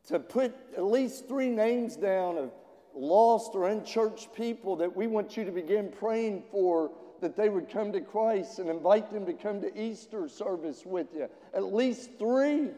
to 0.08 0.18
put 0.18 0.54
at 0.74 0.84
least 0.84 1.28
three 1.28 1.50
names 1.50 1.96
down 1.96 2.38
of 2.38 2.50
lost 2.94 3.50
or 3.54 3.68
unchurched 3.68 4.34
people 4.34 4.74
that 4.76 4.96
we 4.96 5.06
want 5.06 5.36
you 5.36 5.44
to 5.44 5.52
begin 5.52 5.92
praying 5.92 6.42
for 6.50 6.90
that 7.20 7.36
they 7.36 7.50
would 7.50 7.68
come 7.68 7.92
to 7.92 8.00
Christ 8.00 8.58
and 8.58 8.70
invite 8.70 9.12
them 9.12 9.26
to 9.26 9.34
come 9.34 9.60
to 9.60 9.80
Easter 9.80 10.26
service 10.28 10.86
with 10.86 11.08
you. 11.14 11.28
At 11.52 11.64
least 11.64 12.10
three. 12.18 12.68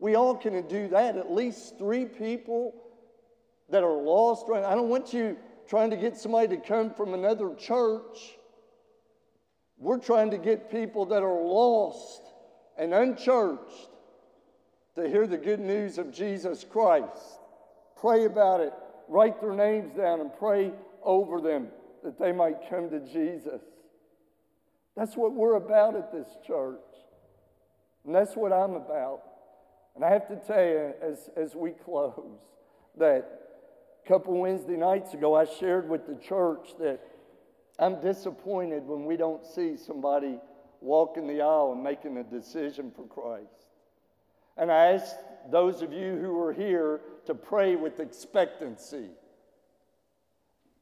We 0.00 0.16
all 0.16 0.34
can 0.34 0.66
do 0.66 0.88
that. 0.88 1.16
At 1.16 1.32
least 1.32 1.78
three 1.78 2.04
people 2.04 2.74
that 3.70 3.84
are 3.84 3.96
lost. 3.96 4.46
Right? 4.48 4.64
I 4.64 4.74
don't 4.74 4.88
want 4.88 5.14
you 5.14 5.36
trying 5.68 5.90
to 5.90 5.96
get 5.96 6.16
somebody 6.16 6.48
to 6.48 6.56
come 6.56 6.92
from 6.92 7.14
another 7.14 7.54
church. 7.54 8.37
We're 9.78 9.98
trying 9.98 10.30
to 10.32 10.38
get 10.38 10.70
people 10.70 11.06
that 11.06 11.22
are 11.22 11.40
lost 11.40 12.22
and 12.76 12.92
unchurched 12.92 13.90
to 14.96 15.08
hear 15.08 15.26
the 15.26 15.36
good 15.36 15.60
news 15.60 15.98
of 15.98 16.12
Jesus 16.12 16.64
Christ. 16.64 17.38
Pray 18.00 18.24
about 18.24 18.60
it. 18.60 18.72
Write 19.08 19.40
their 19.40 19.52
names 19.52 19.92
down 19.96 20.20
and 20.20 20.30
pray 20.38 20.72
over 21.02 21.40
them 21.40 21.68
that 22.02 22.18
they 22.18 22.32
might 22.32 22.68
come 22.68 22.90
to 22.90 23.00
Jesus. 23.00 23.62
That's 24.96 25.16
what 25.16 25.32
we're 25.32 25.54
about 25.54 25.94
at 25.94 26.12
this 26.12 26.28
church. 26.46 26.80
And 28.04 28.14
that's 28.14 28.34
what 28.34 28.52
I'm 28.52 28.74
about. 28.74 29.22
And 29.94 30.04
I 30.04 30.10
have 30.10 30.26
to 30.28 30.36
tell 30.36 30.64
you, 30.64 30.92
as, 31.02 31.30
as 31.36 31.54
we 31.54 31.70
close, 31.70 32.38
that 32.96 33.40
a 34.04 34.08
couple 34.08 34.36
Wednesday 34.38 34.76
nights 34.76 35.14
ago, 35.14 35.34
I 35.34 35.44
shared 35.44 35.88
with 35.88 36.06
the 36.06 36.16
church 36.16 36.70
that 36.80 37.00
I'm 37.78 38.00
disappointed 38.00 38.86
when 38.86 39.04
we 39.04 39.16
don't 39.16 39.44
see 39.44 39.76
somebody 39.76 40.38
walking 40.80 41.26
the 41.26 41.40
aisle 41.40 41.72
and 41.72 41.82
making 41.82 42.16
a 42.16 42.24
decision 42.24 42.90
for 42.90 43.04
Christ. 43.04 43.66
And 44.56 44.70
I 44.72 44.92
ask 44.92 45.16
those 45.50 45.82
of 45.82 45.92
you 45.92 46.16
who 46.16 46.38
are 46.40 46.52
here 46.52 47.00
to 47.26 47.34
pray 47.34 47.76
with 47.76 48.00
expectancy 48.00 49.10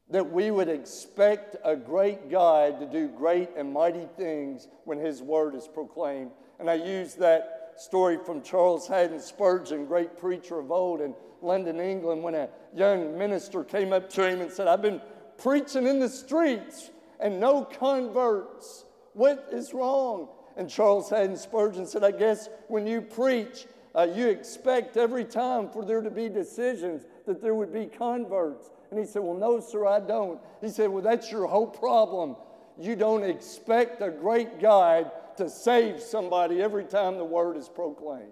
that 0.09 0.31
we 0.31 0.51
would 0.51 0.69
expect 0.69 1.57
a 1.65 1.75
great 1.75 2.29
God 2.29 2.79
to 2.79 2.85
do 2.85 3.09
great 3.09 3.49
and 3.57 3.73
mighty 3.73 4.07
things 4.17 4.67
when 4.85 4.97
His 4.97 5.21
word 5.21 5.53
is 5.53 5.67
proclaimed. 5.67 6.31
And 6.59 6.69
I 6.69 6.75
use 6.75 7.15
that 7.15 7.73
story 7.75 8.17
from 8.25 8.41
Charles 8.41 8.87
Haddon 8.87 9.19
Spurgeon, 9.19 9.85
great 9.85 10.17
preacher 10.17 10.59
of 10.59 10.71
old 10.71 11.01
in 11.01 11.13
London, 11.41 11.79
England, 11.79 12.23
when 12.23 12.35
a 12.35 12.49
young 12.73 13.17
minister 13.17 13.63
came 13.63 13.93
up 13.93 14.09
to 14.11 14.27
him 14.27 14.41
and 14.41 14.51
said, 14.51 14.67
I've 14.67 14.81
been 14.81 15.01
preaching 15.37 15.87
in 15.87 15.99
the 15.99 16.09
streets 16.09 16.91
and 17.19 17.39
no 17.39 17.63
converts. 17.63 18.85
What 19.13 19.47
is 19.51 19.73
wrong? 19.73 20.29
And 20.55 20.69
Charles 20.69 21.09
Haddon 21.09 21.37
Spurgeon 21.37 21.85
said, 21.85 22.03
I 22.03 22.11
guess 22.11 22.49
when 22.67 22.87
you 22.87 23.01
preach, 23.01 23.67
uh, 23.95 24.07
you 24.13 24.27
expect 24.27 24.97
every 24.97 25.25
time 25.25 25.69
for 25.69 25.83
there 25.83 26.01
to 26.01 26.11
be 26.11 26.29
decisions 26.29 27.05
that 27.25 27.41
there 27.41 27.55
would 27.55 27.73
be 27.73 27.85
converts. 27.85 28.69
And 28.91 28.99
he 28.99 29.05
said, 29.05 29.21
Well, 29.21 29.35
no, 29.35 29.59
sir, 29.59 29.85
I 29.85 29.99
don't. 29.99 30.39
He 30.61 30.69
said, 30.69 30.89
Well, 30.89 31.03
that's 31.03 31.31
your 31.31 31.47
whole 31.47 31.67
problem. 31.67 32.35
You 32.79 32.95
don't 32.95 33.23
expect 33.23 34.01
a 34.01 34.09
great 34.09 34.59
God 34.59 35.11
to 35.37 35.49
save 35.49 35.99
somebody 35.99 36.61
every 36.61 36.85
time 36.85 37.17
the 37.17 37.25
word 37.25 37.57
is 37.57 37.69
proclaimed. 37.69 38.31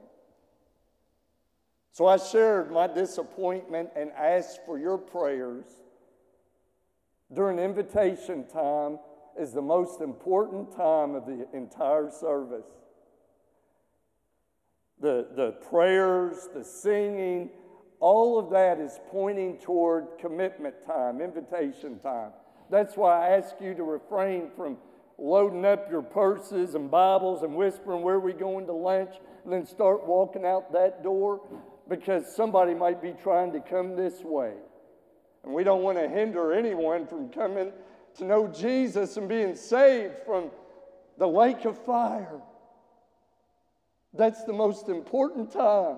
So 1.91 2.07
I 2.07 2.17
shared 2.17 2.71
my 2.71 2.87
disappointment 2.87 3.89
and 3.95 4.11
asked 4.11 4.59
for 4.65 4.77
your 4.77 4.97
prayers 4.97 5.65
during 7.33 7.59
invitation 7.59 8.45
time 8.47 8.99
is 9.39 9.51
the 9.51 9.61
most 9.61 10.01
important 10.01 10.75
time 10.75 11.15
of 11.15 11.25
the 11.25 11.47
entire 11.53 12.09
service. 12.09 12.65
The, 15.01 15.27
the 15.35 15.51
prayers, 15.69 16.47
the 16.53 16.63
singing, 16.63 17.49
all 17.99 18.39
of 18.39 18.49
that 18.51 18.79
is 18.79 18.99
pointing 19.09 19.57
toward 19.57 20.07
commitment 20.19 20.75
time, 20.85 21.21
invitation 21.21 21.99
time. 21.99 22.31
That's 22.71 22.95
why 22.95 23.27
I 23.27 23.37
ask 23.37 23.55
you 23.59 23.73
to 23.73 23.83
refrain 23.83 24.49
from 24.55 24.77
loading 25.17 25.65
up 25.65 25.89
your 25.91 26.01
purses 26.01 26.75
and 26.75 26.89
Bibles 26.89 27.43
and 27.43 27.55
whispering, 27.55 28.01
Where 28.01 28.15
are 28.15 28.19
we 28.19 28.33
going 28.33 28.65
to 28.67 28.73
lunch? 28.73 29.15
and 29.45 29.53
then 29.53 29.65
start 29.65 30.05
walking 30.05 30.43
out 30.43 30.73
that 30.73 31.03
door 31.03 31.39
because 31.87 32.35
somebody 32.35 32.73
might 32.73 33.01
be 33.01 33.13
trying 33.21 33.53
to 33.53 33.59
come 33.59 33.95
this 33.95 34.21
way. 34.23 34.53
And 35.45 35.53
we 35.53 35.63
don't 35.63 35.83
want 35.83 35.97
to 35.99 36.09
hinder 36.09 36.51
anyone 36.51 37.05
from 37.05 37.29
coming 37.29 37.71
to 38.17 38.25
know 38.25 38.47
Jesus 38.47 39.15
and 39.17 39.29
being 39.29 39.55
saved 39.55 40.17
from 40.25 40.49
the 41.17 41.27
lake 41.27 41.65
of 41.65 41.77
fire. 41.85 42.41
That's 44.13 44.43
the 44.43 44.53
most 44.53 44.89
important 44.89 45.51
time. 45.51 45.97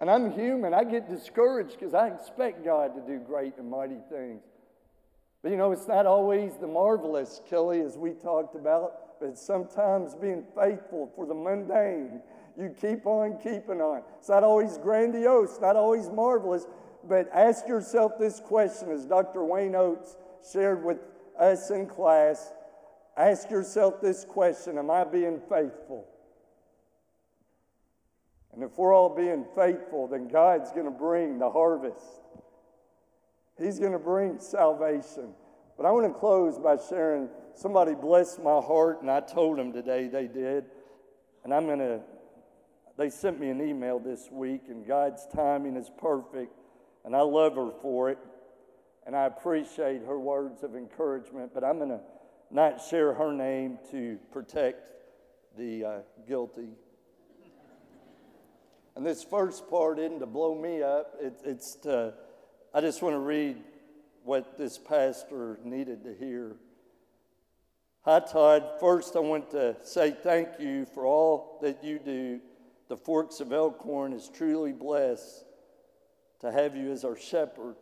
And 0.00 0.08
I'm 0.08 0.30
human. 0.30 0.72
I 0.72 0.84
get 0.84 1.08
discouraged 1.08 1.78
because 1.78 1.92
I 1.92 2.08
expect 2.08 2.64
God 2.64 2.94
to 2.94 3.00
do 3.00 3.18
great 3.18 3.58
and 3.58 3.68
mighty 3.68 3.98
things. 4.10 4.42
But 5.42 5.50
you 5.50 5.56
know, 5.56 5.72
it's 5.72 5.88
not 5.88 6.06
always 6.06 6.56
the 6.60 6.66
marvelous, 6.66 7.40
Kelly, 7.48 7.80
as 7.80 7.96
we 7.96 8.12
talked 8.12 8.54
about, 8.54 9.20
but 9.20 9.38
sometimes 9.38 10.14
being 10.14 10.44
faithful 10.54 11.10
for 11.16 11.26
the 11.26 11.34
mundane. 11.34 12.20
You 12.58 12.74
keep 12.80 13.06
on 13.06 13.38
keeping 13.38 13.80
on. 13.80 14.02
It's 14.18 14.28
not 14.28 14.44
always 14.44 14.78
grandiose, 14.78 15.58
not 15.60 15.76
always 15.76 16.10
marvelous, 16.10 16.66
but 17.08 17.28
ask 17.32 17.66
yourself 17.66 18.12
this 18.18 18.40
question 18.40 18.90
as 18.90 19.06
Dr. 19.06 19.44
Wayne 19.44 19.74
Oates 19.74 20.16
shared 20.52 20.84
with 20.84 20.98
us 21.38 21.70
in 21.70 21.86
class. 21.86 22.52
Ask 23.16 23.50
yourself 23.50 24.00
this 24.00 24.24
question 24.24 24.78
Am 24.78 24.90
I 24.90 25.04
being 25.04 25.40
faithful? 25.48 26.06
And 28.52 28.62
if 28.64 28.76
we're 28.76 28.94
all 28.94 29.14
being 29.14 29.46
faithful, 29.54 30.08
then 30.08 30.28
God's 30.28 30.72
going 30.72 30.86
to 30.86 30.90
bring 30.90 31.38
the 31.38 31.50
harvest. 31.50 32.04
He's 33.58 33.78
going 33.78 33.92
to 33.92 33.98
bring 33.98 34.38
salvation. 34.38 35.34
But 35.76 35.86
I 35.86 35.92
want 35.92 36.12
to 36.12 36.18
close 36.18 36.58
by 36.58 36.76
sharing 36.88 37.28
somebody 37.54 37.94
blessed 37.94 38.42
my 38.42 38.60
heart, 38.60 39.02
and 39.02 39.10
I 39.10 39.20
told 39.20 39.58
them 39.58 39.72
today 39.72 40.08
they 40.08 40.26
did. 40.26 40.64
And 41.44 41.54
I'm 41.54 41.66
going 41.66 41.78
to, 41.78 42.00
they 42.98 43.08
sent 43.08 43.40
me 43.40 43.50
an 43.50 43.60
email 43.60 43.98
this 43.98 44.28
week, 44.30 44.62
and 44.68 44.86
God's 44.86 45.26
timing 45.34 45.76
is 45.76 45.90
perfect, 45.98 46.52
and 47.04 47.14
I 47.16 47.22
love 47.22 47.56
her 47.56 47.70
for 47.82 48.10
it. 48.10 48.18
And 49.06 49.16
I 49.16 49.26
appreciate 49.26 50.02
her 50.06 50.18
words 50.18 50.62
of 50.62 50.76
encouragement, 50.76 51.52
but 51.54 51.64
I'm 51.64 51.78
going 51.78 51.90
to 51.90 52.00
not 52.50 52.82
share 52.82 53.14
her 53.14 53.32
name 53.32 53.78
to 53.90 54.18
protect 54.32 54.90
the 55.56 55.84
uh, 55.84 55.98
guilty. 56.28 56.68
And 58.94 59.06
this 59.06 59.24
first 59.24 59.68
part 59.70 59.98
isn't 59.98 60.20
to 60.20 60.26
blow 60.26 60.54
me 60.54 60.82
up, 60.82 61.16
it, 61.20 61.40
it's 61.44 61.76
to, 61.76 62.12
I 62.74 62.80
just 62.80 63.02
want 63.02 63.14
to 63.14 63.20
read 63.20 63.56
what 64.24 64.58
this 64.58 64.78
pastor 64.78 65.58
needed 65.64 66.04
to 66.04 66.14
hear. 66.14 66.56
Hi, 68.02 68.20
Todd. 68.20 68.64
First, 68.80 69.16
I 69.16 69.20
want 69.20 69.50
to 69.50 69.76
say 69.82 70.10
thank 70.10 70.48
you 70.58 70.86
for 70.86 71.06
all 71.06 71.58
that 71.62 71.82
you 71.82 71.98
do. 71.98 72.40
The 72.88 72.96
Forks 72.96 73.40
of 73.40 73.52
Elkhorn 73.52 74.12
is 74.12 74.28
truly 74.28 74.72
blessed 74.72 75.44
to 76.40 76.50
have 76.50 76.76
you 76.76 76.90
as 76.90 77.04
our 77.04 77.16
shepherd. 77.16 77.76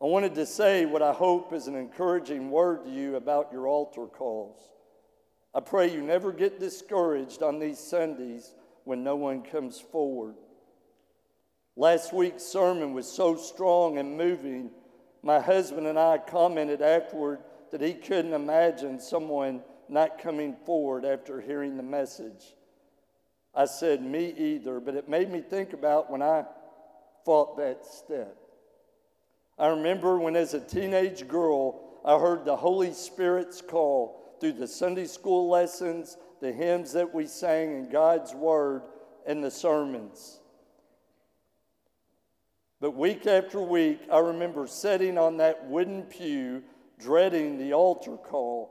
I 0.00 0.06
wanted 0.06 0.34
to 0.36 0.46
say 0.46 0.86
what 0.86 1.02
I 1.02 1.12
hope 1.12 1.52
is 1.52 1.66
an 1.66 1.74
encouraging 1.74 2.50
word 2.50 2.84
to 2.84 2.90
you 2.90 3.16
about 3.16 3.52
your 3.52 3.66
altar 3.66 4.06
calls. 4.06 4.58
I 5.54 5.60
pray 5.60 5.92
you 5.92 6.02
never 6.02 6.32
get 6.32 6.60
discouraged 6.60 7.42
on 7.42 7.58
these 7.58 7.78
Sundays 7.78 8.54
when 8.84 9.02
no 9.02 9.16
one 9.16 9.42
comes 9.42 9.80
forward. 9.80 10.34
Last 11.76 12.12
week's 12.12 12.42
sermon 12.42 12.94
was 12.94 13.10
so 13.10 13.36
strong 13.36 13.98
and 13.98 14.16
moving. 14.16 14.70
My 15.22 15.40
husband 15.40 15.86
and 15.86 15.98
I 15.98 16.18
commented 16.18 16.80
afterward 16.80 17.40
that 17.70 17.80
he 17.80 17.94
couldn't 17.94 18.32
imagine 18.32 19.00
someone 19.00 19.62
not 19.88 20.18
coming 20.18 20.56
forward 20.64 21.04
after 21.04 21.40
hearing 21.40 21.76
the 21.76 21.82
message. 21.82 22.54
I 23.54 23.64
said, 23.64 24.02
Me 24.02 24.32
either, 24.36 24.80
but 24.80 24.94
it 24.94 25.08
made 25.08 25.30
me 25.30 25.40
think 25.40 25.72
about 25.72 26.10
when 26.10 26.22
I 26.22 26.44
fought 27.28 27.58
that 27.58 27.84
step. 27.84 28.38
I 29.58 29.66
remember 29.66 30.18
when, 30.18 30.34
as 30.34 30.54
a 30.54 30.60
teenage 30.60 31.28
girl, 31.28 32.00
I 32.02 32.18
heard 32.18 32.46
the 32.46 32.56
Holy 32.56 32.94
Spirit's 32.94 33.60
call 33.60 34.38
through 34.40 34.54
the 34.54 34.66
Sunday 34.66 35.04
school 35.04 35.46
lessons 35.46 36.16
the 36.40 36.50
hymns 36.50 36.90
that 36.94 37.12
we 37.12 37.26
sang 37.26 37.72
in 37.72 37.90
God's 37.90 38.34
Word 38.34 38.80
and 39.26 39.44
the 39.44 39.50
sermons. 39.50 40.40
But 42.80 42.92
week 42.92 43.26
after 43.26 43.60
week, 43.60 44.00
I 44.10 44.20
remember 44.20 44.66
sitting 44.66 45.18
on 45.18 45.36
that 45.36 45.66
wooden 45.66 46.04
pew, 46.04 46.62
dreading 46.98 47.58
the 47.58 47.74
altar 47.74 48.16
call. 48.16 48.70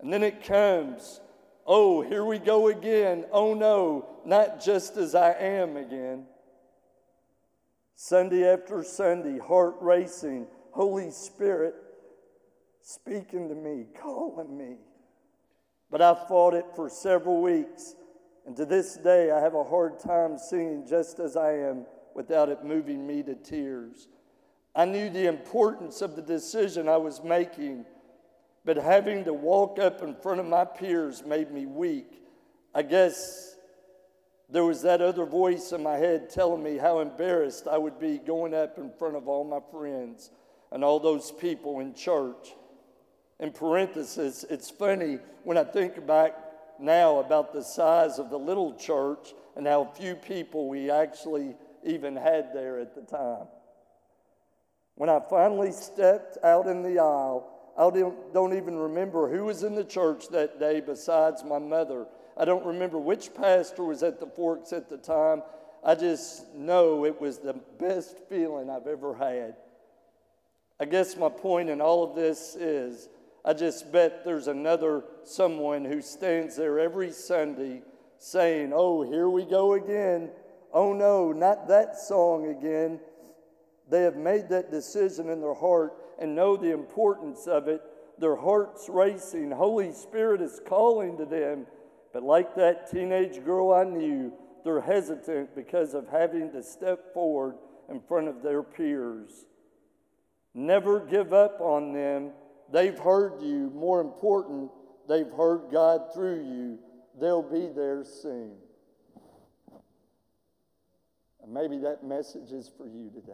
And 0.00 0.10
then 0.10 0.22
it 0.22 0.42
comes. 0.42 1.20
Oh, 1.66 2.00
here 2.00 2.24
we 2.24 2.38
go 2.38 2.68
again. 2.68 3.26
Oh 3.30 3.52
no, 3.52 4.08
not 4.24 4.64
just 4.64 4.96
as 4.96 5.14
I 5.14 5.32
am 5.32 5.76
again. 5.76 6.24
Sunday 8.02 8.50
after 8.50 8.82
Sunday, 8.82 9.38
heart 9.38 9.74
racing, 9.78 10.46
Holy 10.70 11.10
Spirit 11.10 11.74
speaking 12.80 13.46
to 13.50 13.54
me, 13.54 13.84
calling 14.00 14.56
me. 14.56 14.76
But 15.90 16.00
I 16.00 16.14
fought 16.26 16.54
it 16.54 16.64
for 16.74 16.88
several 16.88 17.42
weeks, 17.42 17.96
and 18.46 18.56
to 18.56 18.64
this 18.64 18.96
day 18.96 19.30
I 19.30 19.38
have 19.40 19.52
a 19.52 19.62
hard 19.62 19.98
time 19.98 20.38
singing 20.38 20.86
just 20.88 21.18
as 21.18 21.36
I 21.36 21.52
am 21.52 21.84
without 22.14 22.48
it 22.48 22.64
moving 22.64 23.06
me 23.06 23.22
to 23.22 23.34
tears. 23.34 24.08
I 24.74 24.86
knew 24.86 25.10
the 25.10 25.26
importance 25.26 26.00
of 26.00 26.16
the 26.16 26.22
decision 26.22 26.88
I 26.88 26.96
was 26.96 27.22
making, 27.22 27.84
but 28.64 28.78
having 28.78 29.24
to 29.24 29.34
walk 29.34 29.78
up 29.78 30.00
in 30.00 30.14
front 30.14 30.40
of 30.40 30.46
my 30.46 30.64
peers 30.64 31.22
made 31.22 31.50
me 31.50 31.66
weak. 31.66 32.22
I 32.74 32.80
guess 32.80 33.49
There 34.52 34.64
was 34.64 34.82
that 34.82 35.00
other 35.00 35.24
voice 35.24 35.70
in 35.70 35.82
my 35.82 35.96
head 35.96 36.28
telling 36.28 36.62
me 36.62 36.76
how 36.76 37.00
embarrassed 37.00 37.68
I 37.68 37.78
would 37.78 38.00
be 38.00 38.18
going 38.18 38.52
up 38.52 38.78
in 38.78 38.90
front 38.98 39.14
of 39.14 39.28
all 39.28 39.44
my 39.44 39.60
friends 39.70 40.30
and 40.72 40.82
all 40.82 40.98
those 40.98 41.30
people 41.30 41.78
in 41.78 41.94
church. 41.94 42.54
In 43.38 43.52
parenthesis, 43.52 44.44
it's 44.50 44.68
funny 44.68 45.18
when 45.44 45.56
I 45.56 45.64
think 45.64 46.04
back 46.04 46.34
now 46.80 47.18
about 47.18 47.52
the 47.52 47.62
size 47.62 48.18
of 48.18 48.30
the 48.30 48.38
little 48.38 48.74
church 48.74 49.34
and 49.56 49.66
how 49.66 49.84
few 49.84 50.16
people 50.16 50.68
we 50.68 50.90
actually 50.90 51.54
even 51.84 52.16
had 52.16 52.52
there 52.52 52.80
at 52.80 52.94
the 52.94 53.02
time. 53.02 53.46
When 54.96 55.08
I 55.08 55.20
finally 55.30 55.72
stepped 55.72 56.38
out 56.42 56.66
in 56.66 56.82
the 56.82 56.98
aisle, 56.98 57.59
I 57.78 57.88
don't, 57.90 58.34
don't 58.34 58.56
even 58.56 58.76
remember 58.76 59.28
who 59.28 59.44
was 59.44 59.62
in 59.62 59.74
the 59.74 59.84
church 59.84 60.28
that 60.28 60.58
day 60.58 60.80
besides 60.80 61.44
my 61.44 61.58
mother. 61.58 62.06
I 62.36 62.44
don't 62.44 62.64
remember 62.64 62.98
which 62.98 63.34
pastor 63.34 63.84
was 63.84 64.02
at 64.02 64.20
the 64.20 64.26
Forks 64.26 64.72
at 64.72 64.88
the 64.88 64.98
time. 64.98 65.42
I 65.84 65.94
just 65.94 66.54
know 66.54 67.04
it 67.04 67.20
was 67.20 67.38
the 67.38 67.54
best 67.78 68.18
feeling 68.28 68.68
I've 68.68 68.86
ever 68.86 69.14
had. 69.14 69.56
I 70.78 70.84
guess 70.86 71.16
my 71.16 71.28
point 71.28 71.68
in 71.68 71.80
all 71.80 72.02
of 72.02 72.14
this 72.14 72.56
is 72.56 73.08
I 73.44 73.54
just 73.54 73.90
bet 73.90 74.24
there's 74.24 74.48
another 74.48 75.04
someone 75.24 75.84
who 75.84 76.02
stands 76.02 76.56
there 76.56 76.78
every 76.78 77.10
Sunday 77.10 77.82
saying, 78.18 78.72
Oh, 78.74 79.02
here 79.02 79.28
we 79.28 79.44
go 79.44 79.74
again. 79.74 80.30
Oh, 80.72 80.92
no, 80.92 81.32
not 81.32 81.68
that 81.68 81.98
song 81.98 82.46
again. 82.46 83.00
They 83.88 84.02
have 84.02 84.16
made 84.16 84.48
that 84.50 84.70
decision 84.70 85.30
in 85.30 85.40
their 85.40 85.54
heart 85.54 85.94
and 86.20 86.34
know 86.34 86.56
the 86.56 86.72
importance 86.72 87.46
of 87.46 87.68
it. 87.68 87.82
Their 88.18 88.36
heart's 88.36 88.88
racing. 88.88 89.50
Holy 89.50 89.92
Spirit 89.92 90.40
is 90.40 90.60
calling 90.66 91.16
to 91.16 91.24
them. 91.24 91.66
But 92.12 92.22
like 92.22 92.54
that 92.56 92.90
teenage 92.90 93.44
girl 93.44 93.72
I 93.72 93.84
knew, 93.84 94.32
they're 94.64 94.80
hesitant 94.80 95.54
because 95.54 95.94
of 95.94 96.08
having 96.08 96.52
to 96.52 96.62
step 96.62 97.14
forward 97.14 97.56
in 97.88 98.00
front 98.00 98.28
of 98.28 98.42
their 98.42 98.62
peers. 98.62 99.46
Never 100.52 101.00
give 101.00 101.32
up 101.32 101.60
on 101.60 101.92
them 101.92 102.32
They've 102.72 102.98
heard 102.98 103.42
you. 103.42 103.70
More 103.74 104.00
important, 104.00 104.70
they've 105.08 105.30
heard 105.30 105.70
God 105.72 106.12
through 106.14 106.44
you. 106.44 106.78
They'll 107.20 107.42
be 107.42 107.68
there 107.74 108.04
soon. 108.04 108.52
And 111.42 111.52
maybe 111.52 111.78
that 111.78 112.04
message 112.04 112.52
is 112.52 112.70
for 112.76 112.86
you 112.86 113.10
today. 113.10 113.32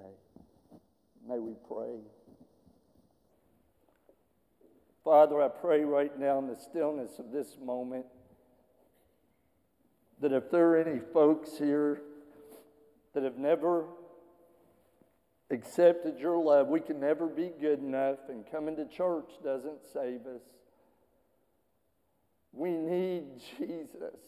May 1.29 1.39
we 1.39 1.55
pray. 1.69 1.99
Father, 5.07 5.41
I 5.41 5.47
pray 5.47 5.85
right 5.85 6.19
now 6.19 6.41
in 6.41 6.49
the 6.49 6.57
stillness 6.57 7.21
of 7.21 7.31
this 7.31 7.57
moment 7.65 8.05
that 10.21 10.33
if 10.33 10.51
there 10.51 10.71
are 10.71 10.77
any 10.77 11.01
folks 11.15 11.57
here 11.57 12.03
that 13.15 13.23
have 13.23 13.39
never 13.39 13.87
accepted 15.51 16.19
your 16.19 16.43
love. 16.43 16.69
We 16.69 16.81
can 16.81 17.01
never 17.01 17.27
be 17.27 17.51
good 17.61 17.79
enough, 17.79 18.19
and 18.29 18.45
coming 18.51 18.77
to 18.77 18.85
church 18.87 19.31
doesn't 19.45 19.81
save 19.93 20.27
us. 20.27 20.43
We 22.53 22.71
need 22.71 23.25
Jesus. 23.57 24.19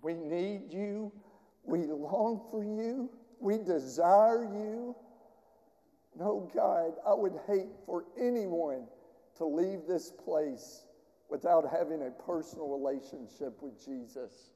We 0.00 0.14
need 0.14 0.72
you. 0.72 1.12
We 1.64 1.84
long 1.84 2.40
for 2.50 2.64
you. 2.64 3.10
We 3.38 3.58
desire 3.58 4.44
you. 4.44 4.96
No, 6.18 6.50
God, 6.54 6.94
I 7.06 7.14
would 7.14 7.38
hate 7.46 7.68
for 7.86 8.04
anyone 8.18 8.86
to 9.38 9.46
leave 9.46 9.86
this 9.86 10.10
place 10.10 10.84
without 11.28 11.68
having 11.70 12.02
a 12.02 12.10
personal 12.22 12.68
relationship 12.68 13.60
with 13.62 13.84
Jesus. 13.84 14.50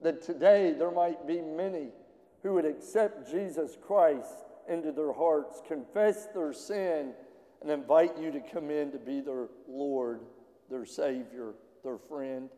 That 0.00 0.22
today 0.22 0.74
there 0.76 0.90
might 0.90 1.26
be 1.26 1.40
many 1.40 1.88
who 2.42 2.54
would 2.54 2.64
accept 2.64 3.30
Jesus 3.30 3.76
Christ 3.80 4.44
into 4.68 4.92
their 4.92 5.12
hearts, 5.12 5.62
confess 5.66 6.26
their 6.34 6.52
sin, 6.52 7.12
and 7.60 7.70
invite 7.70 8.18
you 8.18 8.30
to 8.32 8.40
come 8.40 8.70
in 8.70 8.90
to 8.92 8.98
be 8.98 9.20
their 9.20 9.48
Lord, 9.68 10.20
their 10.70 10.84
Savior, 10.84 11.54
their 11.84 11.98
friend. 11.98 12.48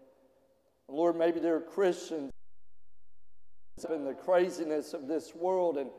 And 0.88 0.96
Lord, 0.96 1.16
maybe 1.16 1.40
they're 1.40 1.60
Christians 1.60 2.32
in 3.90 4.04
the 4.04 4.14
craziness 4.14 4.94
of 4.94 5.08
this 5.08 5.34
world 5.34 5.76
and, 5.76 5.90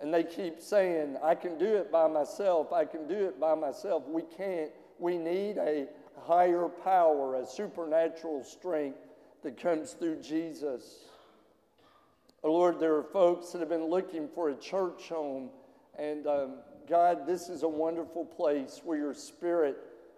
and 0.00 0.14
they 0.14 0.22
keep 0.22 0.60
saying, 0.60 1.16
I 1.22 1.34
can 1.34 1.58
do 1.58 1.76
it 1.76 1.90
by 1.90 2.08
myself, 2.08 2.72
I 2.72 2.84
can 2.84 3.08
do 3.08 3.26
it 3.26 3.40
by 3.40 3.54
myself. 3.54 4.04
We 4.06 4.22
can't. 4.36 4.70
We 4.98 5.18
need 5.18 5.58
a 5.58 5.86
higher 6.22 6.68
power, 6.68 7.36
a 7.36 7.46
supernatural 7.46 8.44
strength 8.44 8.98
that 9.42 9.60
comes 9.60 9.92
through 9.92 10.22
Jesus. 10.22 11.04
Oh, 12.42 12.52
Lord, 12.52 12.80
there 12.80 12.94
are 12.96 13.02
folks 13.02 13.50
that 13.52 13.60
have 13.60 13.68
been 13.68 13.86
looking 13.86 14.28
for 14.28 14.50
a 14.50 14.54
church 14.54 15.08
home. 15.08 15.50
And 15.98 16.26
um, 16.26 16.54
God, 16.88 17.26
this 17.26 17.48
is 17.48 17.62
a 17.62 17.68
wonderful 17.68 18.24
place 18.24 18.80
where 18.84 18.98
your 18.98 19.14
spirit 19.14 19.76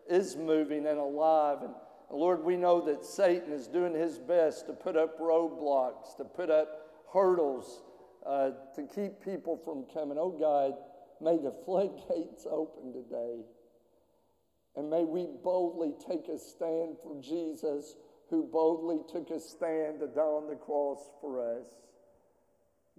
is 0.08 0.36
moving 0.36 0.86
and 0.86 0.98
alive. 0.98 1.58
And 1.62 1.74
Lord, 2.10 2.44
we 2.44 2.56
know 2.56 2.80
that 2.82 3.04
Satan 3.04 3.52
is 3.52 3.66
doing 3.66 3.94
his 3.94 4.18
best 4.18 4.66
to 4.66 4.72
put 4.72 4.96
up 4.96 5.18
roadblocks, 5.18 6.16
to 6.16 6.24
put 6.24 6.50
up 6.50 6.68
hurdles, 7.12 7.82
uh, 8.26 8.50
to 8.74 8.82
keep 8.82 9.22
people 9.24 9.56
from 9.56 9.84
coming. 9.92 10.18
Oh 10.18 10.30
God, 10.30 10.74
may 11.20 11.36
the 11.36 11.54
floodgates 11.64 12.46
open 12.50 12.92
today. 12.92 13.40
And 14.78 14.88
may 14.88 15.04
we 15.04 15.26
boldly 15.42 15.92
take 16.08 16.28
a 16.28 16.38
stand 16.38 16.98
for 17.02 17.20
Jesus, 17.20 17.96
who 18.30 18.44
boldly 18.44 19.00
took 19.12 19.28
a 19.30 19.40
stand 19.40 19.98
to 19.98 20.06
die 20.06 20.20
on 20.20 20.48
the 20.48 20.54
cross 20.54 21.10
for 21.20 21.58
us. 21.58 21.66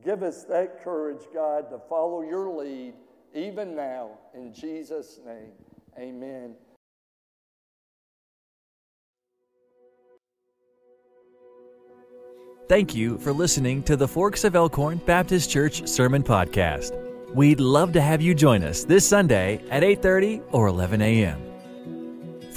Give 0.03 0.21
us 0.21 0.43
that 0.49 0.83
courage, 0.83 1.21
God, 1.33 1.69
to 1.69 1.79
follow 1.87 2.21
your 2.21 2.49
lead 2.51 2.95
even 3.33 3.77
now. 3.77 4.11
In 4.35 4.53
Jesus' 4.53 5.21
name, 5.25 5.51
amen. 5.97 6.55
Thank 12.67 12.93
you 12.93 13.17
for 13.19 13.31
listening 13.31 13.83
to 13.83 13.95
the 13.95 14.07
Forks 14.07 14.43
of 14.43 14.55
Elkhorn 14.55 14.97
Baptist 15.05 15.49
Church 15.49 15.87
Sermon 15.87 16.23
Podcast. 16.23 16.93
We'd 17.33 17.61
love 17.61 17.93
to 17.93 18.01
have 18.01 18.21
you 18.21 18.35
join 18.35 18.63
us 18.63 18.83
this 18.83 19.07
Sunday 19.07 19.63
at 19.69 19.81
8:30 19.81 20.41
or 20.51 20.67
11 20.67 21.01
a.m. 21.01 21.48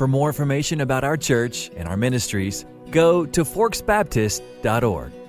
For 0.02 0.08
more 0.08 0.30
information 0.30 0.80
about 0.80 1.04
our 1.04 1.16
church 1.16 1.70
and 1.76 1.86
our 1.86 1.96
ministries, 1.96 2.66
go 2.90 3.24
to 3.24 3.44
forksbaptist.org. 3.44 5.21